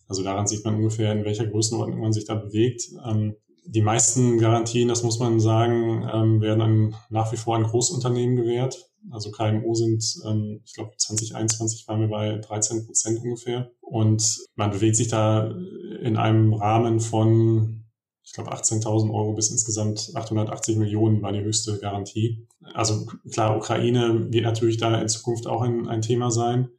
[0.07, 2.89] Also daran sieht man ungefähr, in welcher Größenordnung man sich da bewegt.
[3.05, 7.63] Ähm, die meisten Garantien, das muss man sagen, ähm, werden an, nach wie vor an
[7.63, 8.88] Großunternehmen gewährt.
[9.11, 13.71] Also KMU sind, ähm, ich glaube, 2021 waren wir bei 13 Prozent ungefähr.
[13.81, 15.51] Und man bewegt sich da
[16.01, 17.85] in einem Rahmen von,
[18.23, 22.47] ich glaube, 18.000 Euro bis insgesamt 880 Millionen war die höchste Garantie.
[22.73, 26.69] Also klar, Ukraine wird natürlich da in Zukunft auch ein, ein Thema sein.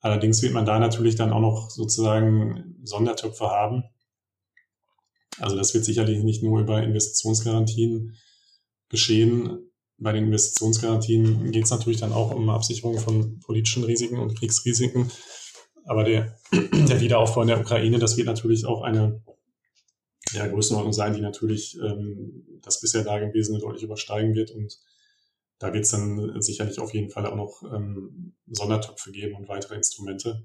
[0.00, 3.84] Allerdings wird man da natürlich dann auch noch sozusagen Sondertöpfe haben.
[5.38, 8.16] Also das wird sicherlich nicht nur über Investitionsgarantien
[8.88, 9.70] geschehen.
[9.98, 15.10] Bei den Investitionsgarantien geht es natürlich dann auch um Absicherung von politischen Risiken und Kriegsrisiken.
[15.84, 19.22] Aber der, der Wiederaufbau in der Ukraine, das wird natürlich auch eine
[20.32, 24.50] ja, Größenordnung sein, die natürlich ähm, das bisher Dagewesene deutlich übersteigen wird.
[24.50, 24.78] Und
[25.58, 29.76] da wird es dann sicherlich auf jeden Fall auch noch ähm, Sondertöpfe geben und weitere
[29.76, 30.44] Instrumente.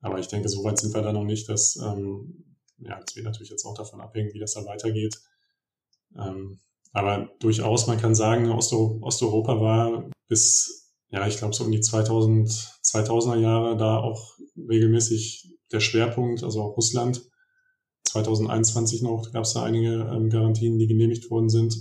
[0.00, 1.48] Aber ich denke, so weit sind wir da noch nicht.
[1.48, 5.20] Dass, ähm, ja, das wird natürlich jetzt auch davon abhängen, wie das da weitergeht.
[6.16, 6.58] Ähm,
[6.94, 11.80] aber durchaus, man kann sagen, Osto Osteuropa war bis, ja, ich glaube, so um die
[11.80, 17.28] 2000, 2000er Jahre da auch regelmäßig der Schwerpunkt, also auch Russland.
[18.04, 21.74] 2021 noch gab es da einige ähm, Garantien, die genehmigt worden sind.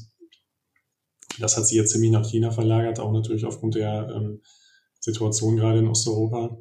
[1.40, 4.42] Das hat sich jetzt ziemlich nach China verlagert, auch natürlich aufgrund der ähm,
[5.00, 6.58] Situation gerade in Osteuropa.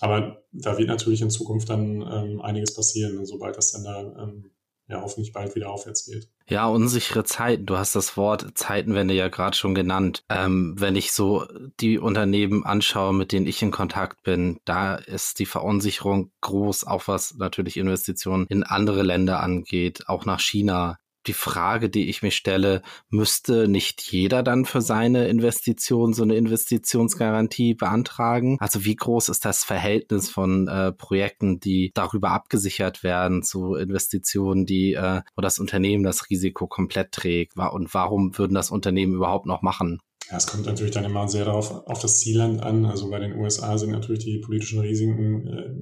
[0.00, 4.51] Aber da wird natürlich in Zukunft dann ähm, einiges passieren, sobald das dann da ähm,
[4.88, 6.28] ja hoffentlich bald wieder aufwärts geht.
[6.48, 7.66] Ja, unsichere Zeiten.
[7.66, 10.24] Du hast das Wort Zeitenwende ja gerade schon genannt.
[10.28, 11.46] Ähm, wenn ich so
[11.80, 17.08] die Unternehmen anschaue, mit denen ich in Kontakt bin, da ist die Verunsicherung groß, auch
[17.08, 22.30] was natürlich Investitionen in andere Länder angeht, auch nach China die Frage, die ich mir
[22.30, 28.56] stelle, müsste nicht jeder dann für seine Investition so eine Investitionsgarantie beantragen?
[28.60, 34.66] Also wie groß ist das Verhältnis von äh, Projekten, die darüber abgesichert werden, zu Investitionen,
[34.66, 37.56] die äh, wo das Unternehmen das Risiko komplett trägt?
[37.56, 40.00] Und warum würden das Unternehmen überhaupt noch machen?
[40.30, 42.86] Ja, es kommt natürlich dann immer sehr darauf auf das Zielland an.
[42.86, 45.74] Also bei den USA sind natürlich die politischen Risiken äh,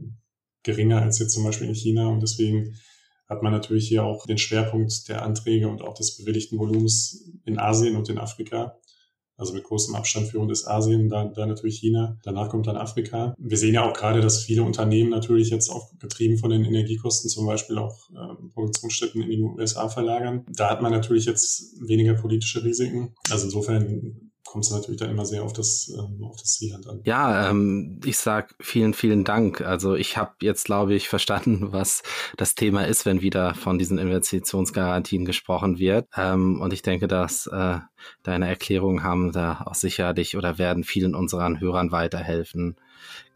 [0.63, 2.75] geringer als jetzt zum Beispiel in China und deswegen
[3.31, 7.59] hat man natürlich hier auch den Schwerpunkt der Anträge und auch des bewilligten Volumens in
[7.59, 8.77] Asien und in Afrika.
[9.37, 13.35] Also mit großem Abstand führend ist Asien, dann, dann natürlich China, danach kommt dann Afrika.
[13.39, 17.31] Wir sehen ja auch gerade, dass viele Unternehmen natürlich jetzt auch getrieben von den Energiekosten
[17.31, 20.45] zum Beispiel auch äh, Produktionsstätten in die USA verlagern.
[20.53, 23.15] Da hat man natürlich jetzt weniger politische Risiken.
[23.31, 27.01] Also insofern kommt es natürlich dann immer sehr auf das, ähm, auf das Zielland an.
[27.05, 29.61] Ja, ähm, ich sag vielen, vielen Dank.
[29.61, 32.03] Also ich habe jetzt, glaube ich, verstanden, was
[32.37, 36.09] das Thema ist, wenn wieder von diesen Investitionsgarantien gesprochen wird.
[36.17, 37.79] Ähm, und ich denke, dass äh,
[38.25, 42.75] deine Erklärungen haben da auch sicherlich oder werden vielen unseren Hörern weiterhelfen.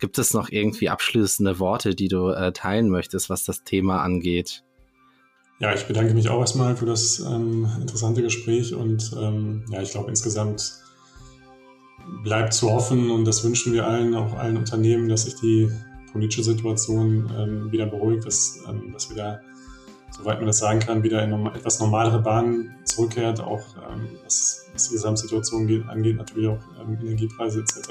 [0.00, 4.64] Gibt es noch irgendwie abschließende Worte, die du äh, teilen möchtest, was das Thema angeht?
[5.61, 9.92] Ja, ich bedanke mich auch erstmal für das ähm, interessante Gespräch und ähm, ja, ich
[9.92, 10.84] glaube insgesamt
[12.23, 15.71] bleibt zu hoffen und das wünschen wir allen, auch allen Unternehmen, dass sich die
[16.12, 19.40] politische Situation ähm, wieder beruhigt, dass, ähm, dass wieder,
[20.17, 24.67] soweit man das sagen kann, wieder in norm etwas normalere Bahnen zurückkehrt, auch ähm, was,
[24.73, 27.90] was, die Gesamtsituation geht, angeht, natürlich auch ähm, Energiepreise etc.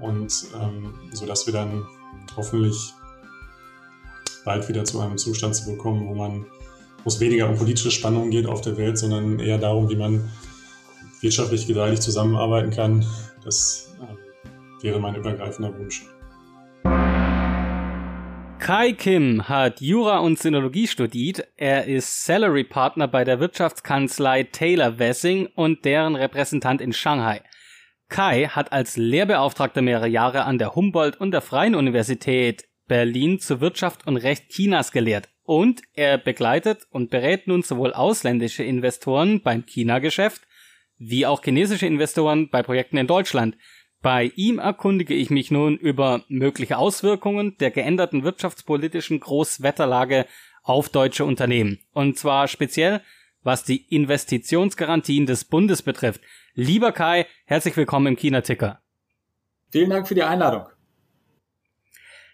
[0.00, 1.84] Und ähm, so dass wir dann
[2.36, 2.94] hoffentlich
[4.44, 6.46] bald wieder zu einem Zustand zu bekommen, wo man
[7.04, 10.30] wo es weniger um politische Spannungen geht auf der Welt, sondern eher darum, wie man
[11.20, 13.04] wirtschaftlich gedeihlich zusammenarbeiten kann.
[13.44, 13.94] Das
[14.82, 16.04] wäre mein übergreifender Wunsch.
[18.58, 21.46] Kai Kim hat Jura und Sinologie studiert.
[21.56, 27.40] Er ist Salary Partner bei der Wirtschaftskanzlei Taylor Wessing und deren Repräsentant in Shanghai.
[28.08, 33.60] Kai hat als Lehrbeauftragter mehrere Jahre an der Humboldt und der Freien Universität Berlin zur
[33.60, 35.28] Wirtschaft und Recht Chinas gelehrt.
[35.42, 40.42] Und er begleitet und berät nun sowohl ausländische Investoren beim China-Geschäft
[41.00, 43.56] wie auch chinesische Investoren bei Projekten in Deutschland.
[44.02, 50.26] Bei ihm erkundige ich mich nun über mögliche Auswirkungen der geänderten wirtschaftspolitischen Großwetterlage
[50.62, 51.78] auf deutsche Unternehmen.
[51.92, 53.00] Und zwar speziell,
[53.42, 56.20] was die Investitionsgarantien des Bundes betrifft.
[56.54, 58.82] Lieber Kai, herzlich willkommen im China-Ticker.
[59.70, 60.66] Vielen Dank für die Einladung.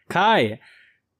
[0.08, 0.60] Kai,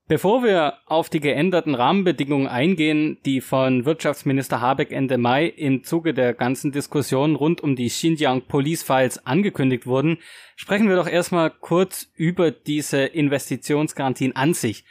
[0.09, 6.14] Bevor wir auf die geänderten Rahmenbedingungen eingehen, die von Wirtschaftsminister Habeck Ende Mai im Zuge
[6.14, 10.18] der ganzen Diskussion rund um die Xinjiang Police Files angekündigt wurden,
[10.54, 14.84] sprechen wir doch erstmal kurz über diese Investitionsgarantien an sich.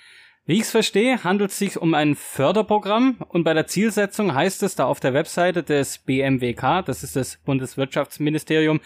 [0.46, 4.64] Wie ich es verstehe, handelt es sich um ein Förderprogramm und bei der Zielsetzung heißt
[4.64, 8.82] es da auf der Webseite des BMWK, das ist das Bundeswirtschaftsministerium,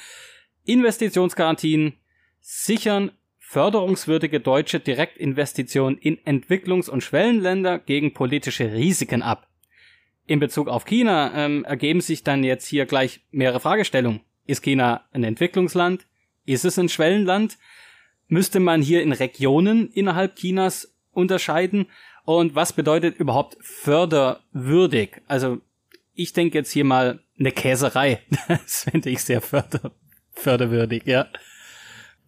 [0.64, 1.94] Investitionsgarantien
[2.40, 3.12] sichern
[3.50, 9.48] förderungswürdige deutsche Direktinvestitionen in Entwicklungs- und Schwellenländer gegen politische Risiken ab.
[10.28, 14.22] In Bezug auf China ähm, ergeben sich dann jetzt hier gleich mehrere Fragestellungen.
[14.46, 16.06] Ist China ein Entwicklungsland?
[16.46, 17.58] Ist es ein Schwellenland?
[18.28, 21.88] Müsste man hier in Regionen innerhalb Chinas unterscheiden?
[22.26, 25.24] Und was bedeutet überhaupt förderwürdig?
[25.26, 25.58] Also
[26.14, 28.22] ich denke jetzt hier mal eine Käserei.
[28.48, 29.92] Das finde ich sehr förder
[30.34, 31.26] förderwürdig, ja.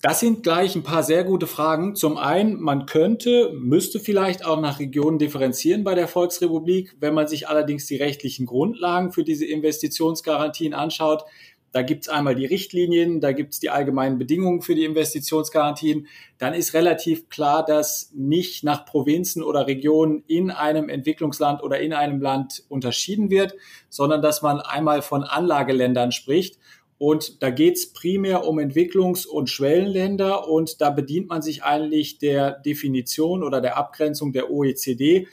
[0.02, 1.96] Das sind gleich ein paar sehr gute Fragen.
[1.96, 6.96] Zum einen, man könnte, müsste vielleicht auch nach Regionen differenzieren bei der Volksrepublik.
[7.00, 11.24] Wenn man sich allerdings die rechtlichen Grundlagen für diese Investitionsgarantien anschaut,
[11.72, 16.08] da gibt's einmal die Richtlinien, da gibt's die allgemeinen Bedingungen für die Investitionsgarantien.
[16.40, 21.94] Dann ist relativ klar, dass nicht nach Provinzen oder Regionen in einem Entwicklungsland oder in
[21.94, 23.54] einem Land unterschieden wird,
[23.88, 26.58] sondern dass man einmal von Anlageländern spricht.
[27.02, 32.20] Und da geht es primär um Entwicklungs- und Schwellenländer und da bedient man sich eigentlich
[32.20, 35.28] der Definition oder der Abgrenzung der OECD.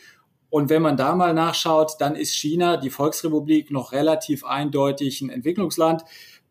[0.49, 5.29] Und wenn man da mal nachschaut, dann ist China, die Volksrepublik, noch relativ eindeutig ein
[5.29, 6.05] Entwicklungsland,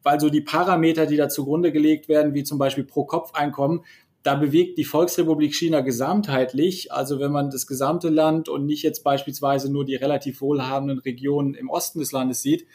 [0.03, 3.85] weil so die Parameter, die da zugrunde gelegt werden, wie zum Beispiel Pro-Kopf-Einkommen,
[4.21, 9.03] da bewegt die Volksrepublik China gesamtheitlich, also wenn man das gesamte Land und nicht jetzt
[9.03, 12.67] beispielsweise nur die relativ wohlhabenden Regionen im Osten des Landes sieht,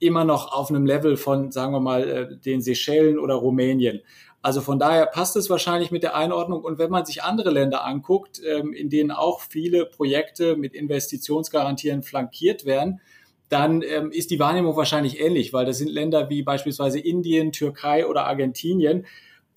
[0.00, 4.00] immer noch auf einem Level von, sagen wir mal, äh, den Seychellen oder Rumänien.
[4.40, 6.62] Also von daher passt es wahrscheinlich mit der Einordnung.
[6.62, 12.02] Und wenn man sich andere Länder anguckt, ähm, in denen auch viele Projekte mit Investitionsgarantien
[12.02, 13.00] flankiert werden,
[13.48, 18.06] dann ähm, ist die Wahrnehmung wahrscheinlich ähnlich, weil das sind Länder wie beispielsweise Indien, Türkei
[18.06, 19.06] oder Argentinien,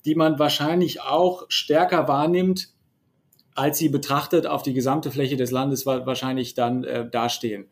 [0.04, 2.70] die man wahrscheinlich auch stärker wahrnimmt,
[3.54, 7.68] als sie betrachtet auf die gesamte Fläche des Landes wahrscheinlich dann äh, dastehen.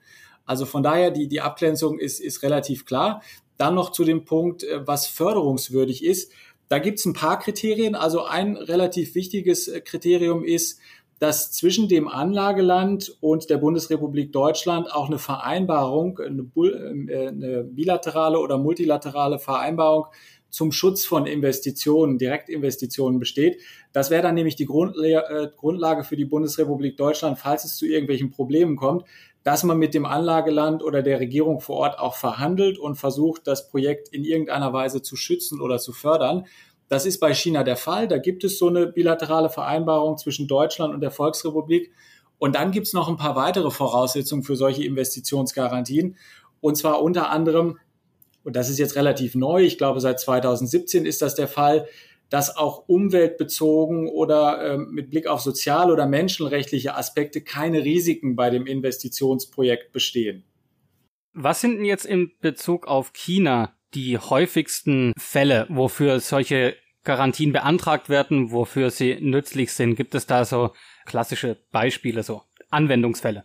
[0.51, 3.23] Also von daher, die, die Abgrenzung ist, ist relativ klar.
[3.57, 6.33] Dann noch zu dem Punkt, äh, was förderungswürdig ist.
[6.67, 7.95] Da gibt es ein paar Kriterien.
[7.95, 10.81] Also ein relativ wichtiges äh, Kriterium ist,
[11.21, 18.59] dass zwischen dem Anlageland und der Bundesrepublik Deutschland auch eine Vereinbarung, äh, eine bilaterale oder
[18.59, 20.07] multilaterale Vereinbarung
[20.49, 23.61] zum Schutz von Investitionen, Direktinvestitionen besteht.
[23.93, 28.75] Das wäre dann nämlich die Grundlage für die Bundesrepublik Deutschland, falls es zu irgendwelchen Problemen
[28.75, 29.05] kommt,
[29.43, 33.69] dass man mit dem Anlageland oder der Regierung vor Ort auch verhandelt und versucht, das
[33.69, 36.47] Projekt in irgendeiner Weise zu schützen oder zu fördern.
[36.89, 38.09] Das ist bei China der Fall.
[38.09, 41.91] Da gibt es so eine bilaterale Vereinbarung zwischen Deutschland und der Volksrepublik.
[42.39, 46.17] Und dann gibt es noch ein paar weitere Voraussetzungen für solche Investitionsgarantien.
[46.61, 47.79] Und zwar unter anderem,
[48.45, 51.87] und das ist jetzt relativ neu, ich glaube seit 2017 ist das der Fall,
[52.31, 58.51] dass auch umweltbezogen oder äh, mit Blick auf sozial- oder menschenrechtliche Aspekte keine Risiken bei
[58.51, 60.45] dem Investitionsprojekt bestehen.
[61.33, 68.09] Was sind denn jetzt in Bezug auf China die häufigsten Fälle, wofür solche Garantien beantragt
[68.09, 69.97] werden, wofür sie nützlich sind?
[69.97, 70.73] Gibt es da so
[71.07, 73.45] klassische Beispiele, so Anwendungsfälle?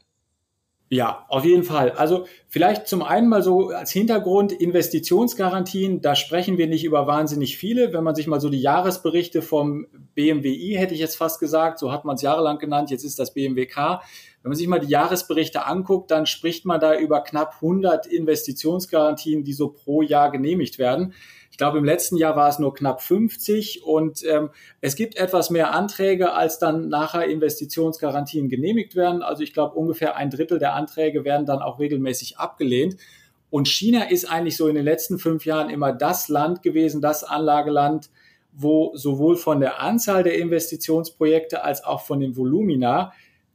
[0.89, 1.91] Ja, auf jeden Fall.
[1.91, 7.57] Also vielleicht zum einen mal so als Hintergrund Investitionsgarantien, da sprechen wir nicht über wahnsinnig
[7.57, 7.91] viele.
[7.91, 11.91] Wenn man sich mal so die Jahresberichte vom BMWI, hätte ich jetzt fast gesagt, so
[11.91, 14.01] hat man es jahrelang genannt, jetzt ist das BMWK.
[14.45, 19.43] Wenn man sich mal die Jahresberichte anguckt, dann spricht man da über knapp 100 Investitionsgarantien,
[19.43, 21.15] die so pro Jahr genehmigt werden.
[21.49, 25.49] Ich glaube, im letzten Jahr war es nur knapp 50 und ähm, es gibt etwas
[25.49, 29.23] mehr Anträge, als dann nachher Investitionsgarantien genehmigt werden.
[29.23, 32.97] Also ich glaube, ungefähr ein Drittel der Anträge werden dann auch regelmäßig abgelehnt.
[33.49, 37.23] Und China ist eigentlich so in den letzten fünf Jahren immer das Land gewesen, das
[37.23, 38.11] Anlageland,
[38.53, 43.11] wo sowohl von der Anzahl der Investitionsprojekte als auch von den Volumina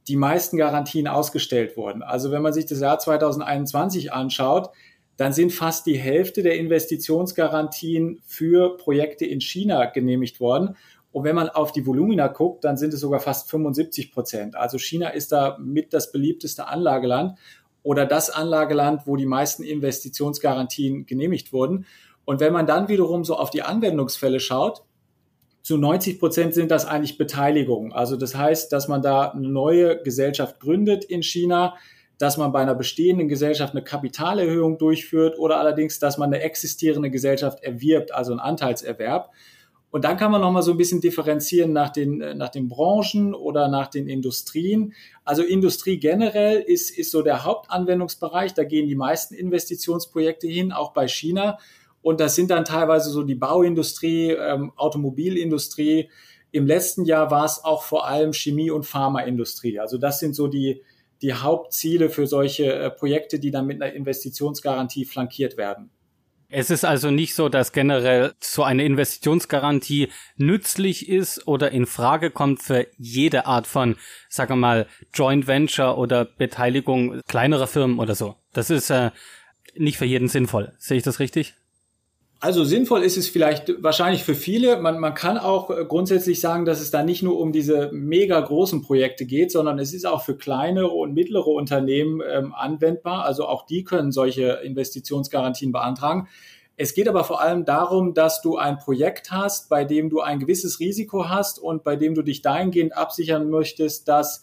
[0.08, 2.02] die meisten Garantien ausgestellt wurden.
[2.02, 4.70] Also wenn man sich das Jahr 2021 anschaut,
[5.16, 10.76] dann sind fast die Hälfte der Investitionsgarantien für Projekte in China genehmigt worden.
[11.12, 14.56] Und wenn man auf die Volumina guckt, dann sind es sogar fast 75 Prozent.
[14.56, 17.38] Also China ist da mit das beliebteste Anlageland
[17.82, 21.86] oder das Anlageland, wo die meisten Investitionsgarantien genehmigt wurden.
[22.24, 24.84] Und wenn man dann wiederum so auf die Anwendungsfälle schaut,
[25.62, 27.92] zu 90 Prozent sind das eigentlich Beteiligungen.
[27.92, 31.76] Also das heißt, dass man da eine neue Gesellschaft gründet in China,
[32.18, 37.10] dass man bei einer bestehenden Gesellschaft eine Kapitalerhöhung durchführt oder allerdings, dass man eine existierende
[37.10, 39.30] Gesellschaft erwirbt, also einen Anteilserwerb.
[39.90, 43.34] Und dann kann man nochmal so ein bisschen differenzieren nach den, äh, nach den Branchen
[43.34, 44.94] oder nach den Industrien.
[45.24, 48.54] Also Industrie generell ist, ist so der Hauptanwendungsbereich.
[48.54, 51.58] Da gehen die meisten Investitionsprojekte hin, auch bei China.
[52.02, 56.10] Und das sind dann teilweise so die Bauindustrie, ähm, Automobilindustrie.
[56.50, 59.78] Im letzten Jahr war es auch vor allem Chemie- und Pharmaindustrie.
[59.78, 60.82] Also das sind so die,
[61.22, 65.90] die Hauptziele für solche äh, Projekte, die dann mit einer Investitionsgarantie flankiert werden.
[66.52, 72.32] Es ist also nicht so, dass generell so eine Investitionsgarantie nützlich ist oder in Frage
[72.32, 73.96] kommt für jede Art von,
[74.28, 78.34] sagen wir mal, Joint Venture oder Beteiligung kleinerer Firmen oder so.
[78.52, 79.12] Das ist äh,
[79.76, 80.72] nicht für jeden sinnvoll.
[80.78, 81.54] Sehe ich das richtig?
[82.42, 84.80] Also sinnvoll ist es vielleicht wahrscheinlich für viele.
[84.80, 88.40] Man, man kann auch äh, grundsätzlich sagen, dass es da nicht nur um diese mega
[88.40, 93.26] großen Projekte geht, sondern es ist auch für kleinere und mittlere Unternehmen ähm, anwendbar.
[93.26, 96.28] Also auch die können solche Investitionsgarantien beantragen.
[96.78, 100.38] Es geht aber vor allem darum, dass du ein Projekt hast, bei dem du ein
[100.38, 104.40] gewisses Risiko hast und bei dem du dich dahingehend absichern möchtest, dass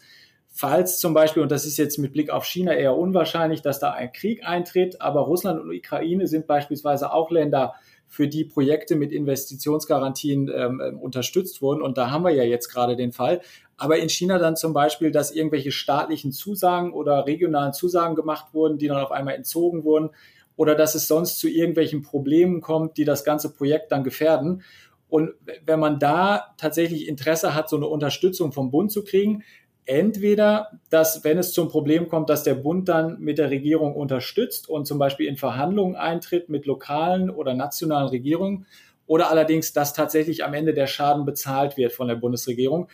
[0.58, 3.92] falls zum Beispiel, und das ist jetzt mit Blick auf China eher unwahrscheinlich, dass da
[3.92, 7.76] ein Krieg eintritt, aber Russland und Ukraine sind beispielsweise auch Länder,
[8.08, 11.82] für die Projekte mit Investitionsgarantien ähm, ähm, unterstützt wurden.
[11.82, 13.42] Und da haben wir ja jetzt gerade den Fall.
[13.76, 18.78] Aber in China dann zum Beispiel, dass irgendwelche staatlichen Zusagen oder regionalen Zusagen gemacht wurden,
[18.78, 20.12] die dann auf einmal entzogen wurden
[20.56, 24.64] oder dass es sonst zu irgendwelchen Problemen kommt, die das ganze Projekt dann gefährden.
[25.10, 25.34] Und
[25.66, 29.44] wenn man da tatsächlich Interesse hat, so eine Unterstützung vom Bund zu kriegen,
[29.88, 34.70] entweder, dass wenn es zum Problem kommt, dass der Bund dann mit der Regierung unterstützt
[34.70, 38.66] und zum Beispiel in Verhandlungen eintritt mit lokalen oder nationalen Regierungen,
[39.08, 42.90] oder allerdings, dass tatsächlich am Ende der Schaden bezahlt wird von der Bundesregierung,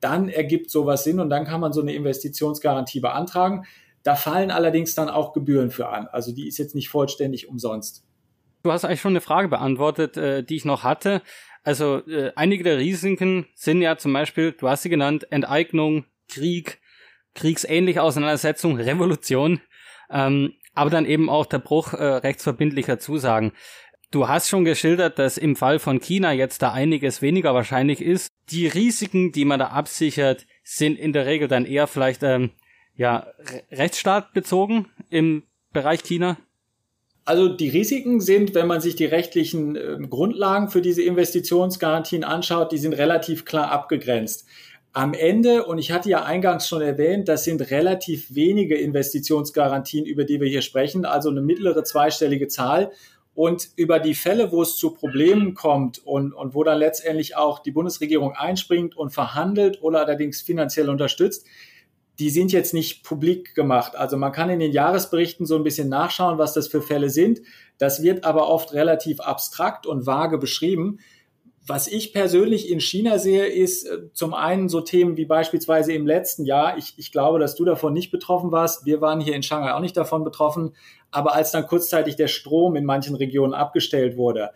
[0.00, 3.64] dann ergibt sowas Sinn und dann kann man so eine Investitionsgarantie beantragen.
[4.02, 6.06] Da fallen allerdings dann auch Gebühren für an.
[6.08, 8.04] Also die ist jetzt nicht vollständig umsonst.
[8.62, 11.22] Du hast eigentlich schon eine Frage beantwortet, äh, die ich noch hatte.
[11.62, 16.80] Also äh, einige der Risiken sind ja zum Beispiel, du hast sie genannt, Enteignung, Krieg,
[17.34, 19.60] kriegsähnliche Auseinandersetzung, Revolution,
[20.10, 23.52] ähm, aber dann eben auch der Bruch äh, rechtsverbindlicher Zusagen.
[24.10, 28.32] Du hast schon geschildert, dass im Fall von China jetzt da einiges weniger wahrscheinlich ist.
[28.50, 32.50] Die Risiken, die man da absichert, sind in der Regel dann eher vielleicht ähm,
[32.94, 33.26] ja
[33.72, 36.36] rechtsstaatbezogen im Bereich China.
[37.24, 42.70] Also die Risiken sind, wenn man sich die rechtlichen äh, Grundlagen für diese Investitionsgarantien anschaut,
[42.70, 44.46] die sind relativ klar abgegrenzt
[44.94, 50.22] am Ende, und ich hatte ja eingangs schon erwähnt, das sind relativ wenige Investitionsgarantien, über
[50.22, 52.92] die wir hier sprechen, also eine mittlere zweistellige Zahl.
[53.34, 57.58] Und über die Fälle, wo es zu Problemen kommt und, und wo dann letztendlich auch
[57.58, 61.44] die Bundesregierung einspringt und verhandelt oder allerdings finanziell unterstützt,
[62.20, 63.96] die sind jetzt nicht publik gemacht.
[63.96, 67.42] Also man kann in den Jahresberichten so ein bisschen nachschauen, was das für Fälle sind.
[67.78, 71.00] Das wird aber oft relativ abstrakt und vage beschrieben.
[71.66, 76.06] Was ich persönlich in China sehe, ist äh, zum einen so Themen wie beispielsweise im
[76.06, 76.76] letzten Jahr.
[76.76, 78.84] Ich, ich glaube, dass du davon nicht betroffen warst.
[78.84, 80.74] Wir waren hier in Shanghai auch nicht davon betroffen.
[81.10, 84.50] Aber als dann kurzzeitig der Strom in manchen Regionen abgestellt wurde,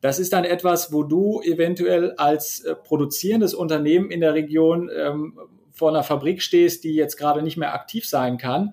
[0.00, 5.38] das ist dann etwas, wo du eventuell als äh, produzierendes Unternehmen in der Region ähm,
[5.70, 8.72] vor einer Fabrik stehst, die jetzt gerade nicht mehr aktiv sein kann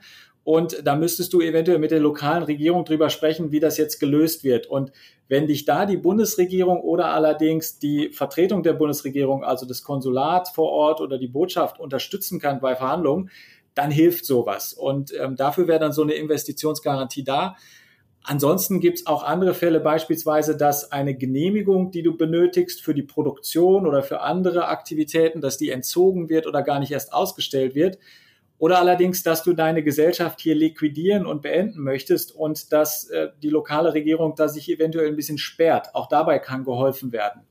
[0.51, 4.43] und da müsstest du eventuell mit der lokalen Regierung drüber sprechen, wie das jetzt gelöst
[4.43, 4.67] wird.
[4.67, 4.91] Und
[5.29, 10.69] wenn dich da die Bundesregierung oder allerdings die Vertretung der Bundesregierung, also das Konsulat vor
[10.69, 13.29] Ort oder die Botschaft unterstützen kann bei Verhandlungen,
[13.75, 14.73] dann hilft sowas.
[14.73, 17.55] Und ähm, dafür wäre dann so eine Investitionsgarantie da.
[18.21, 23.03] Ansonsten gibt es auch andere Fälle, beispielsweise, dass eine Genehmigung, die du benötigst für die
[23.03, 27.99] Produktion oder für andere Aktivitäten, dass die entzogen wird oder gar nicht erst ausgestellt wird.
[28.61, 33.49] Oder allerdings, dass du deine Gesellschaft hier liquidieren und beenden möchtest und dass äh, die
[33.49, 35.95] lokale Regierung da sich eventuell ein bisschen sperrt.
[35.95, 37.41] Auch dabei kann geholfen werden.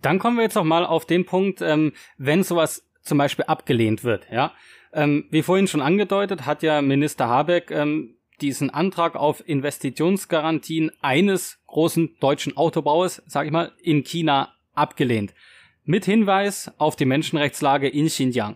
[0.00, 4.04] Dann kommen wir jetzt noch mal auf den Punkt, ähm, wenn sowas zum Beispiel abgelehnt
[4.04, 4.28] wird.
[4.30, 4.52] Ja,
[4.92, 11.58] ähm, wie vorhin schon angedeutet, hat ja Minister Habeck ähm, diesen Antrag auf Investitionsgarantien eines
[11.66, 15.34] großen deutschen Autobauers, sage ich mal, in China abgelehnt.
[15.82, 18.54] Mit Hinweis auf die Menschenrechtslage in Xinjiang.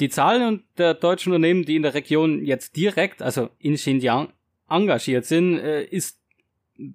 [0.00, 4.32] Die Zahlen der deutschen Unternehmen, die in der Region jetzt direkt, also in Xinjiang,
[4.68, 6.20] engagiert sind, äh, ist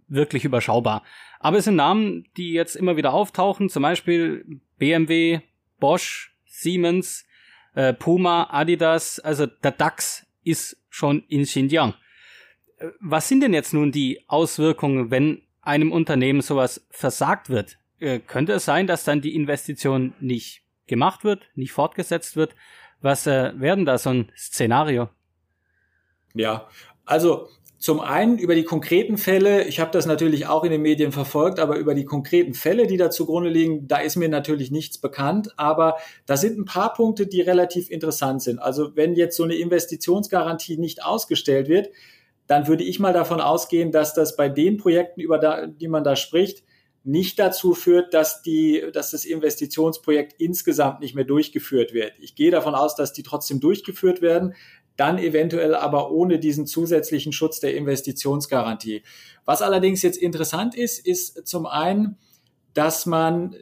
[0.07, 1.03] wirklich überschaubar.
[1.39, 5.39] Aber es sind Namen, die jetzt immer wieder auftauchen, zum Beispiel BMW,
[5.79, 7.25] Bosch, Siemens,
[7.73, 11.93] äh, Puma, Adidas, also der DAX ist schon in Xinjiang.
[12.79, 17.77] Äh, was sind denn jetzt nun die Auswirkungen, wenn einem Unternehmen sowas versagt wird?
[18.27, 22.55] könnte es sein, dass dann die Investition nicht gemacht wird, nicht fortgesetzt wird?
[23.01, 25.09] Was äh, werden da so ein Szenario?
[26.33, 26.67] Ja,
[27.05, 27.47] also
[27.79, 31.59] zum einen über die konkreten Fälle, ich habe das natürlich auch in den Medien verfolgt,
[31.59, 35.53] aber über die konkreten Fälle, die da zugrunde liegen, da ist mir natürlich nichts bekannt.
[35.55, 35.95] Aber
[36.25, 38.59] da sind ein paar Punkte, die relativ interessant sind.
[38.59, 41.89] Also wenn jetzt so eine Investitionsgarantie nicht ausgestellt wird,
[42.47, 46.17] dann würde ich mal davon ausgehen, dass das bei den Projekten, über die man da
[46.17, 46.63] spricht,
[47.03, 52.13] nicht dazu führt, dass die, dass das Investitionsprojekt insgesamt nicht mehr durchgeführt wird.
[52.19, 54.53] Ich gehe davon aus, dass die trotzdem durchgeführt werden,
[54.97, 59.03] dann eventuell aber ohne diesen zusätzlichen Schutz der Investitionsgarantie.
[59.45, 62.17] Was allerdings jetzt interessant ist, ist zum einen,
[62.73, 63.55] dass man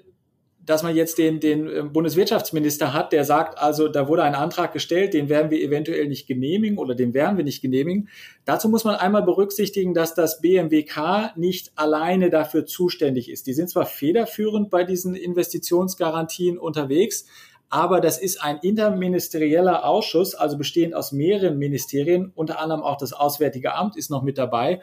[0.68, 4.74] dass man jetzt den, den ähm, Bundeswirtschaftsminister hat, der sagt, also da wurde ein Antrag
[4.74, 8.10] gestellt, den werden wir eventuell nicht genehmigen oder den werden wir nicht genehmigen.
[8.46, 13.48] Dazu muss man einmal berücksichtigen, dass das BMWK nicht alleine dafür zuständig ist.
[13.48, 17.26] Die sind zwar federführend bei diesen Investitionsgarantien unterwegs,
[17.70, 23.14] aber das ist ein interministerieller Ausschuss, also bestehend aus mehreren Ministerien, unter anderem auch das
[23.14, 24.82] Auswärtige Amt ist noch mit dabei,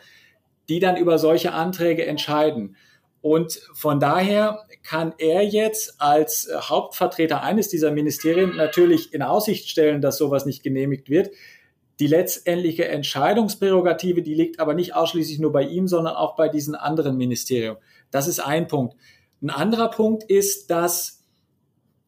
[0.71, 2.77] die dann über solche Anträge entscheiden.
[3.25, 10.03] Und von daher kann er jetzt als Hauptvertreter eines dieser Ministerien natürlich in Aussicht stellen,
[10.03, 11.31] dass sowas nicht genehmigt wird.
[12.01, 16.75] Die letztendliche Entscheidungsprärogative, die liegt aber nicht ausschließlich nur bei ihm, sondern auch bei diesen
[16.75, 17.77] anderen Ministerien.
[18.11, 18.95] Das ist ein Punkt.
[19.41, 21.25] Ein anderer Punkt ist, dass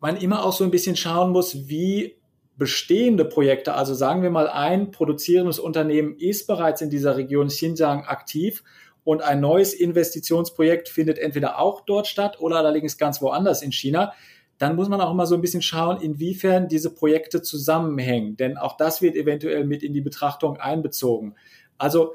[0.01, 2.21] man immer auch so ein bisschen schauen muss, wie
[2.59, 8.05] bestehende Projekte, also sagen wir mal, ein produzierendes Unternehmen ist bereits in dieser Region Xinjiang
[8.05, 8.62] aktiv
[9.07, 14.13] und ein neues Investitionsprojekt findet entweder auch dort statt oder allerdings ganz woanders in China,
[14.59, 18.37] dann muss man auch immer so ein bisschen schauen, inwiefern diese Projekte zusammenhängen.
[18.37, 21.37] Denn auch das wird eventuell mit in die Betrachtung einbezogen.
[21.79, 22.15] Also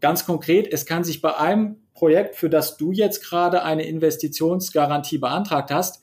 [0.00, 5.18] ganz konkret, es kann sich bei einem Projekt, für das du jetzt gerade eine Investitionsgarantie
[5.18, 6.02] beantragt hast,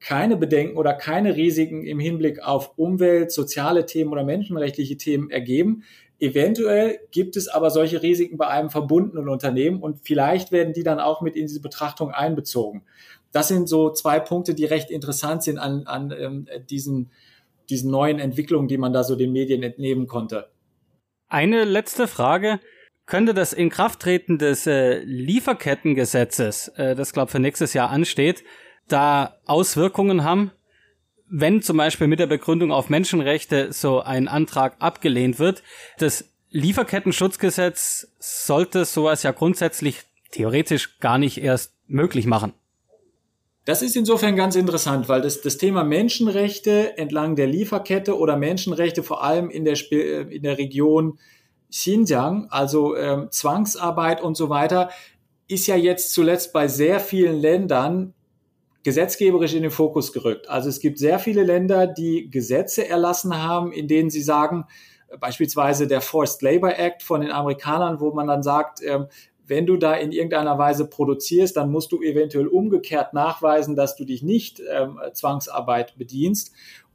[0.00, 5.84] keine Bedenken oder keine Risiken im Hinblick auf Umwelt, soziale Themen oder menschenrechtliche Themen ergeben.
[6.18, 10.98] Eventuell gibt es aber solche Risiken bei einem verbundenen Unternehmen und vielleicht werden die dann
[10.98, 12.82] auch mit in diese Betrachtung einbezogen.
[13.32, 17.10] Das sind so zwei Punkte, die recht interessant sind an, an ähm, diesen,
[17.68, 20.48] diesen neuen Entwicklungen, die man da so den Medien entnehmen konnte.
[21.28, 22.60] Eine letzte Frage.
[23.04, 28.42] Könnte das Inkrafttreten des äh, Lieferkettengesetzes, äh, das glaube für nächstes Jahr ansteht,
[28.88, 30.50] da Auswirkungen haben,
[31.28, 35.62] wenn zum Beispiel mit der Begründung auf Menschenrechte so ein Antrag abgelehnt wird.
[35.98, 42.52] Das Lieferkettenschutzgesetz sollte sowas ja grundsätzlich theoretisch gar nicht erst möglich machen.
[43.64, 49.02] Das ist insofern ganz interessant, weil das, das Thema Menschenrechte entlang der Lieferkette oder Menschenrechte
[49.02, 51.18] vor allem in der, in der Region
[51.68, 54.90] Xinjiang, also ähm, Zwangsarbeit und so weiter,
[55.48, 58.14] ist ja jetzt zuletzt bei sehr vielen Ländern
[58.86, 60.48] gesetzgeberisch in den Fokus gerückt.
[60.48, 64.66] Also es gibt sehr viele Länder, die Gesetze erlassen haben, in denen sie sagen,
[65.18, 69.06] beispielsweise der Forced Labor Act von den Amerikanern, wo man dann sagt, ähm,
[69.44, 74.04] wenn du da in irgendeiner Weise produzierst, dann musst du eventuell umgekehrt nachweisen, dass du
[74.04, 76.52] dich nicht ähm, Zwangsarbeit bedienst.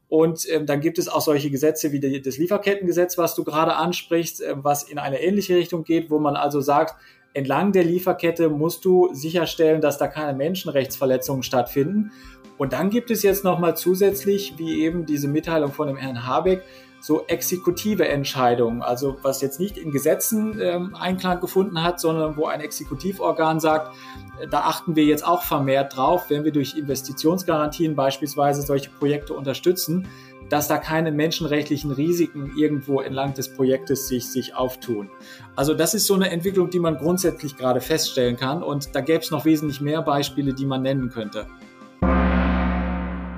[0.08, 3.76] Und ähm, dann gibt es auch solche Gesetze wie die, das Lieferkettengesetz, was du gerade
[3.76, 6.96] ansprichst, äh, was in eine ähnliche Richtung geht, wo man also sagt,
[7.34, 12.11] entlang der Lieferkette musst du sicherstellen, dass da keine Menschenrechtsverletzungen stattfinden.
[12.57, 16.63] Und dann gibt es jetzt nochmal zusätzlich, wie eben diese Mitteilung von dem Herrn Habeck,
[17.01, 22.45] so exekutive Entscheidungen, also was jetzt nicht in Gesetzen ähm, Einklang gefunden hat, sondern wo
[22.45, 23.95] ein Exekutivorgan sagt,
[24.39, 29.34] äh, da achten wir jetzt auch vermehrt drauf, wenn wir durch Investitionsgarantien beispielsweise solche Projekte
[29.34, 30.07] unterstützen,
[30.52, 35.10] dass da keine menschenrechtlichen Risiken irgendwo entlang des Projektes sich, sich auftun.
[35.56, 39.20] Also das ist so eine Entwicklung, die man grundsätzlich gerade feststellen kann und da gäbe
[39.20, 41.47] es noch wesentlich mehr Beispiele, die man nennen könnte.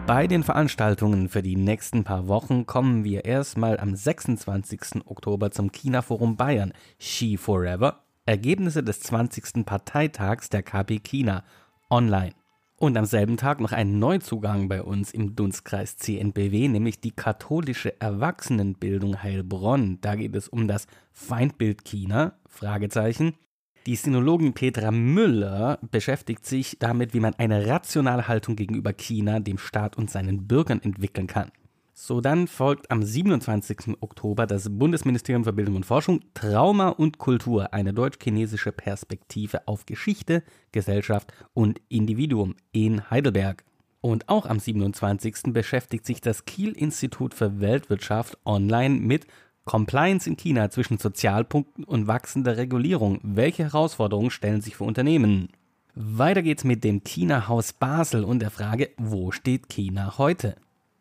[0.07, 5.05] Bei den Veranstaltungen für die nächsten paar Wochen kommen wir erstmal am 26.
[5.05, 9.65] Oktober zum China-Forum Bayern Ski Forever, Ergebnisse des 20.
[9.65, 11.43] Parteitags der KP China
[11.89, 12.33] online.
[12.83, 17.97] Und am selben Tag noch ein Neuzugang bei uns im Dunstkreis CNBW, nämlich die katholische
[18.01, 19.99] Erwachsenenbildung Heilbronn.
[20.01, 23.35] Da geht es um das Feindbild China, Fragezeichen.
[23.85, 29.59] Die Sinologin Petra Müller beschäftigt sich damit, wie man eine rationale Haltung gegenüber China, dem
[29.59, 31.53] Staat und seinen Bürgern entwickeln kann.
[31.95, 34.01] So, dann folgt am 27.
[34.01, 40.41] Oktober das Bundesministerium für Bildung und Forschung Trauma und Kultur, eine deutsch-chinesische Perspektive auf Geschichte,
[40.71, 43.63] Gesellschaft und Individuum in Heidelberg.
[44.01, 45.53] Und auch am 27.
[45.53, 49.27] beschäftigt sich das Kiel-Institut für Weltwirtschaft online mit
[49.63, 53.19] Compliance in China zwischen Sozialpunkten und wachsender Regulierung.
[53.21, 55.49] Welche Herausforderungen stellen sich für Unternehmen?
[55.93, 60.55] Weiter geht's mit dem China-Haus Basel und der Frage, wo steht China heute?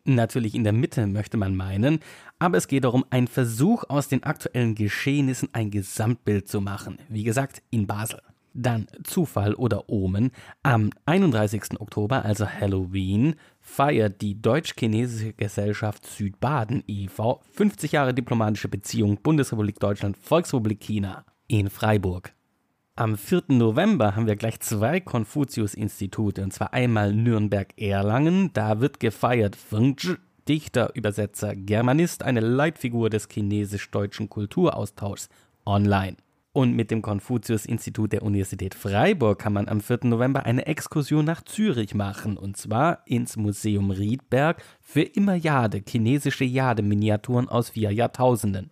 [0.05, 1.99] Natürlich in der Mitte möchte man meinen,
[2.37, 6.97] aber es geht darum, einen Versuch aus den aktuellen Geschehnissen ein Gesamtbild zu machen.
[7.07, 8.21] Wie gesagt, in Basel.
[8.53, 10.31] Dann Zufall oder Omen.
[10.61, 11.79] Am 31.
[11.79, 17.41] Oktober, also Halloween, feiert die Deutsch-Chinesische Gesellschaft Südbaden e.V.
[17.53, 22.35] 50 Jahre diplomatische Beziehung Bundesrepublik Deutschland, Volksrepublik China in Freiburg.
[22.95, 23.45] Am 4.
[23.47, 28.51] November haben wir gleich zwei Konfuzius-Institute, und zwar einmal Nürnberg-Erlangen.
[28.53, 30.17] Da wird gefeiert Feng Zhi,
[30.47, 35.29] Dichter, Übersetzer, Germanist, eine Leitfigur des chinesisch-deutschen Kulturaustauschs
[35.65, 36.17] online.
[36.51, 40.01] Und mit dem Konfuzius-Institut der Universität Freiburg kann man am 4.
[40.03, 46.45] November eine Exkursion nach Zürich machen, und zwar ins Museum Riedberg für immer Jade, chinesische
[46.45, 48.69] Jade-Miniaturen aus vier Jahrtausenden.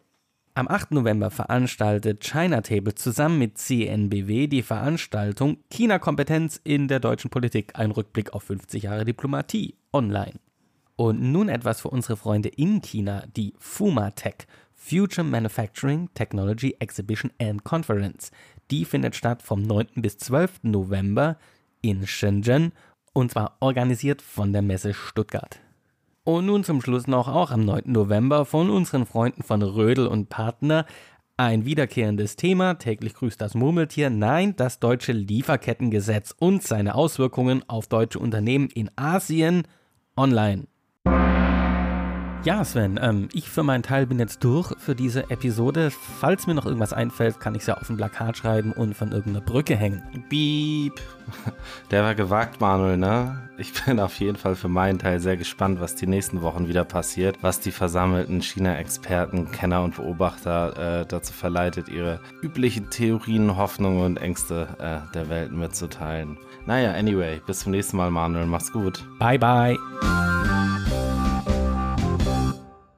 [0.54, 0.92] Am 8.
[0.92, 7.92] November veranstaltet China Table zusammen mit CNBW die Veranstaltung China-Kompetenz in der deutschen Politik, ein
[7.92, 10.34] Rückblick auf 50 Jahre Diplomatie online.
[10.98, 17.64] Und nun etwas für unsere Freunde in China, die FUMATech, Future Manufacturing Technology Exhibition and
[17.64, 18.30] Conference.
[18.72, 19.88] Die findet statt vom 9.
[19.96, 20.64] bis 12.
[20.64, 21.38] November
[21.82, 22.74] in Shenzhen
[23.14, 25.62] und zwar organisiert von der Messe Stuttgart.
[26.24, 27.84] Und nun zum Schluss noch auch am 9.
[27.88, 30.86] November von unseren Freunden von Rödel und Partner
[31.36, 37.88] ein wiederkehrendes Thema, täglich grüßt das Murmeltier, nein, das deutsche Lieferkettengesetz und seine Auswirkungen auf
[37.88, 39.64] deutsche Unternehmen in Asien
[40.16, 40.68] online.
[42.44, 45.92] Ja, Sven, ähm, ich für meinen Teil bin jetzt durch für diese Episode.
[45.92, 49.12] Falls mir noch irgendwas einfällt, kann ich es ja auf ein Plakat schreiben und von
[49.12, 50.02] irgendeiner Brücke hängen.
[50.28, 51.00] Beep.
[51.92, 53.48] Der war gewagt, Manuel, ne?
[53.60, 56.84] Ich bin auf jeden Fall für meinen Teil sehr gespannt, was die nächsten Wochen wieder
[56.84, 64.04] passiert, was die versammelten China-Experten, Kenner und Beobachter äh, dazu verleitet, ihre üblichen Theorien, Hoffnungen
[64.04, 66.40] und Ängste äh, der Welt mitzuteilen.
[66.66, 68.48] Naja, anyway, bis zum nächsten Mal, Manuel.
[68.48, 69.06] Mach's gut.
[69.20, 69.78] Bye, bye.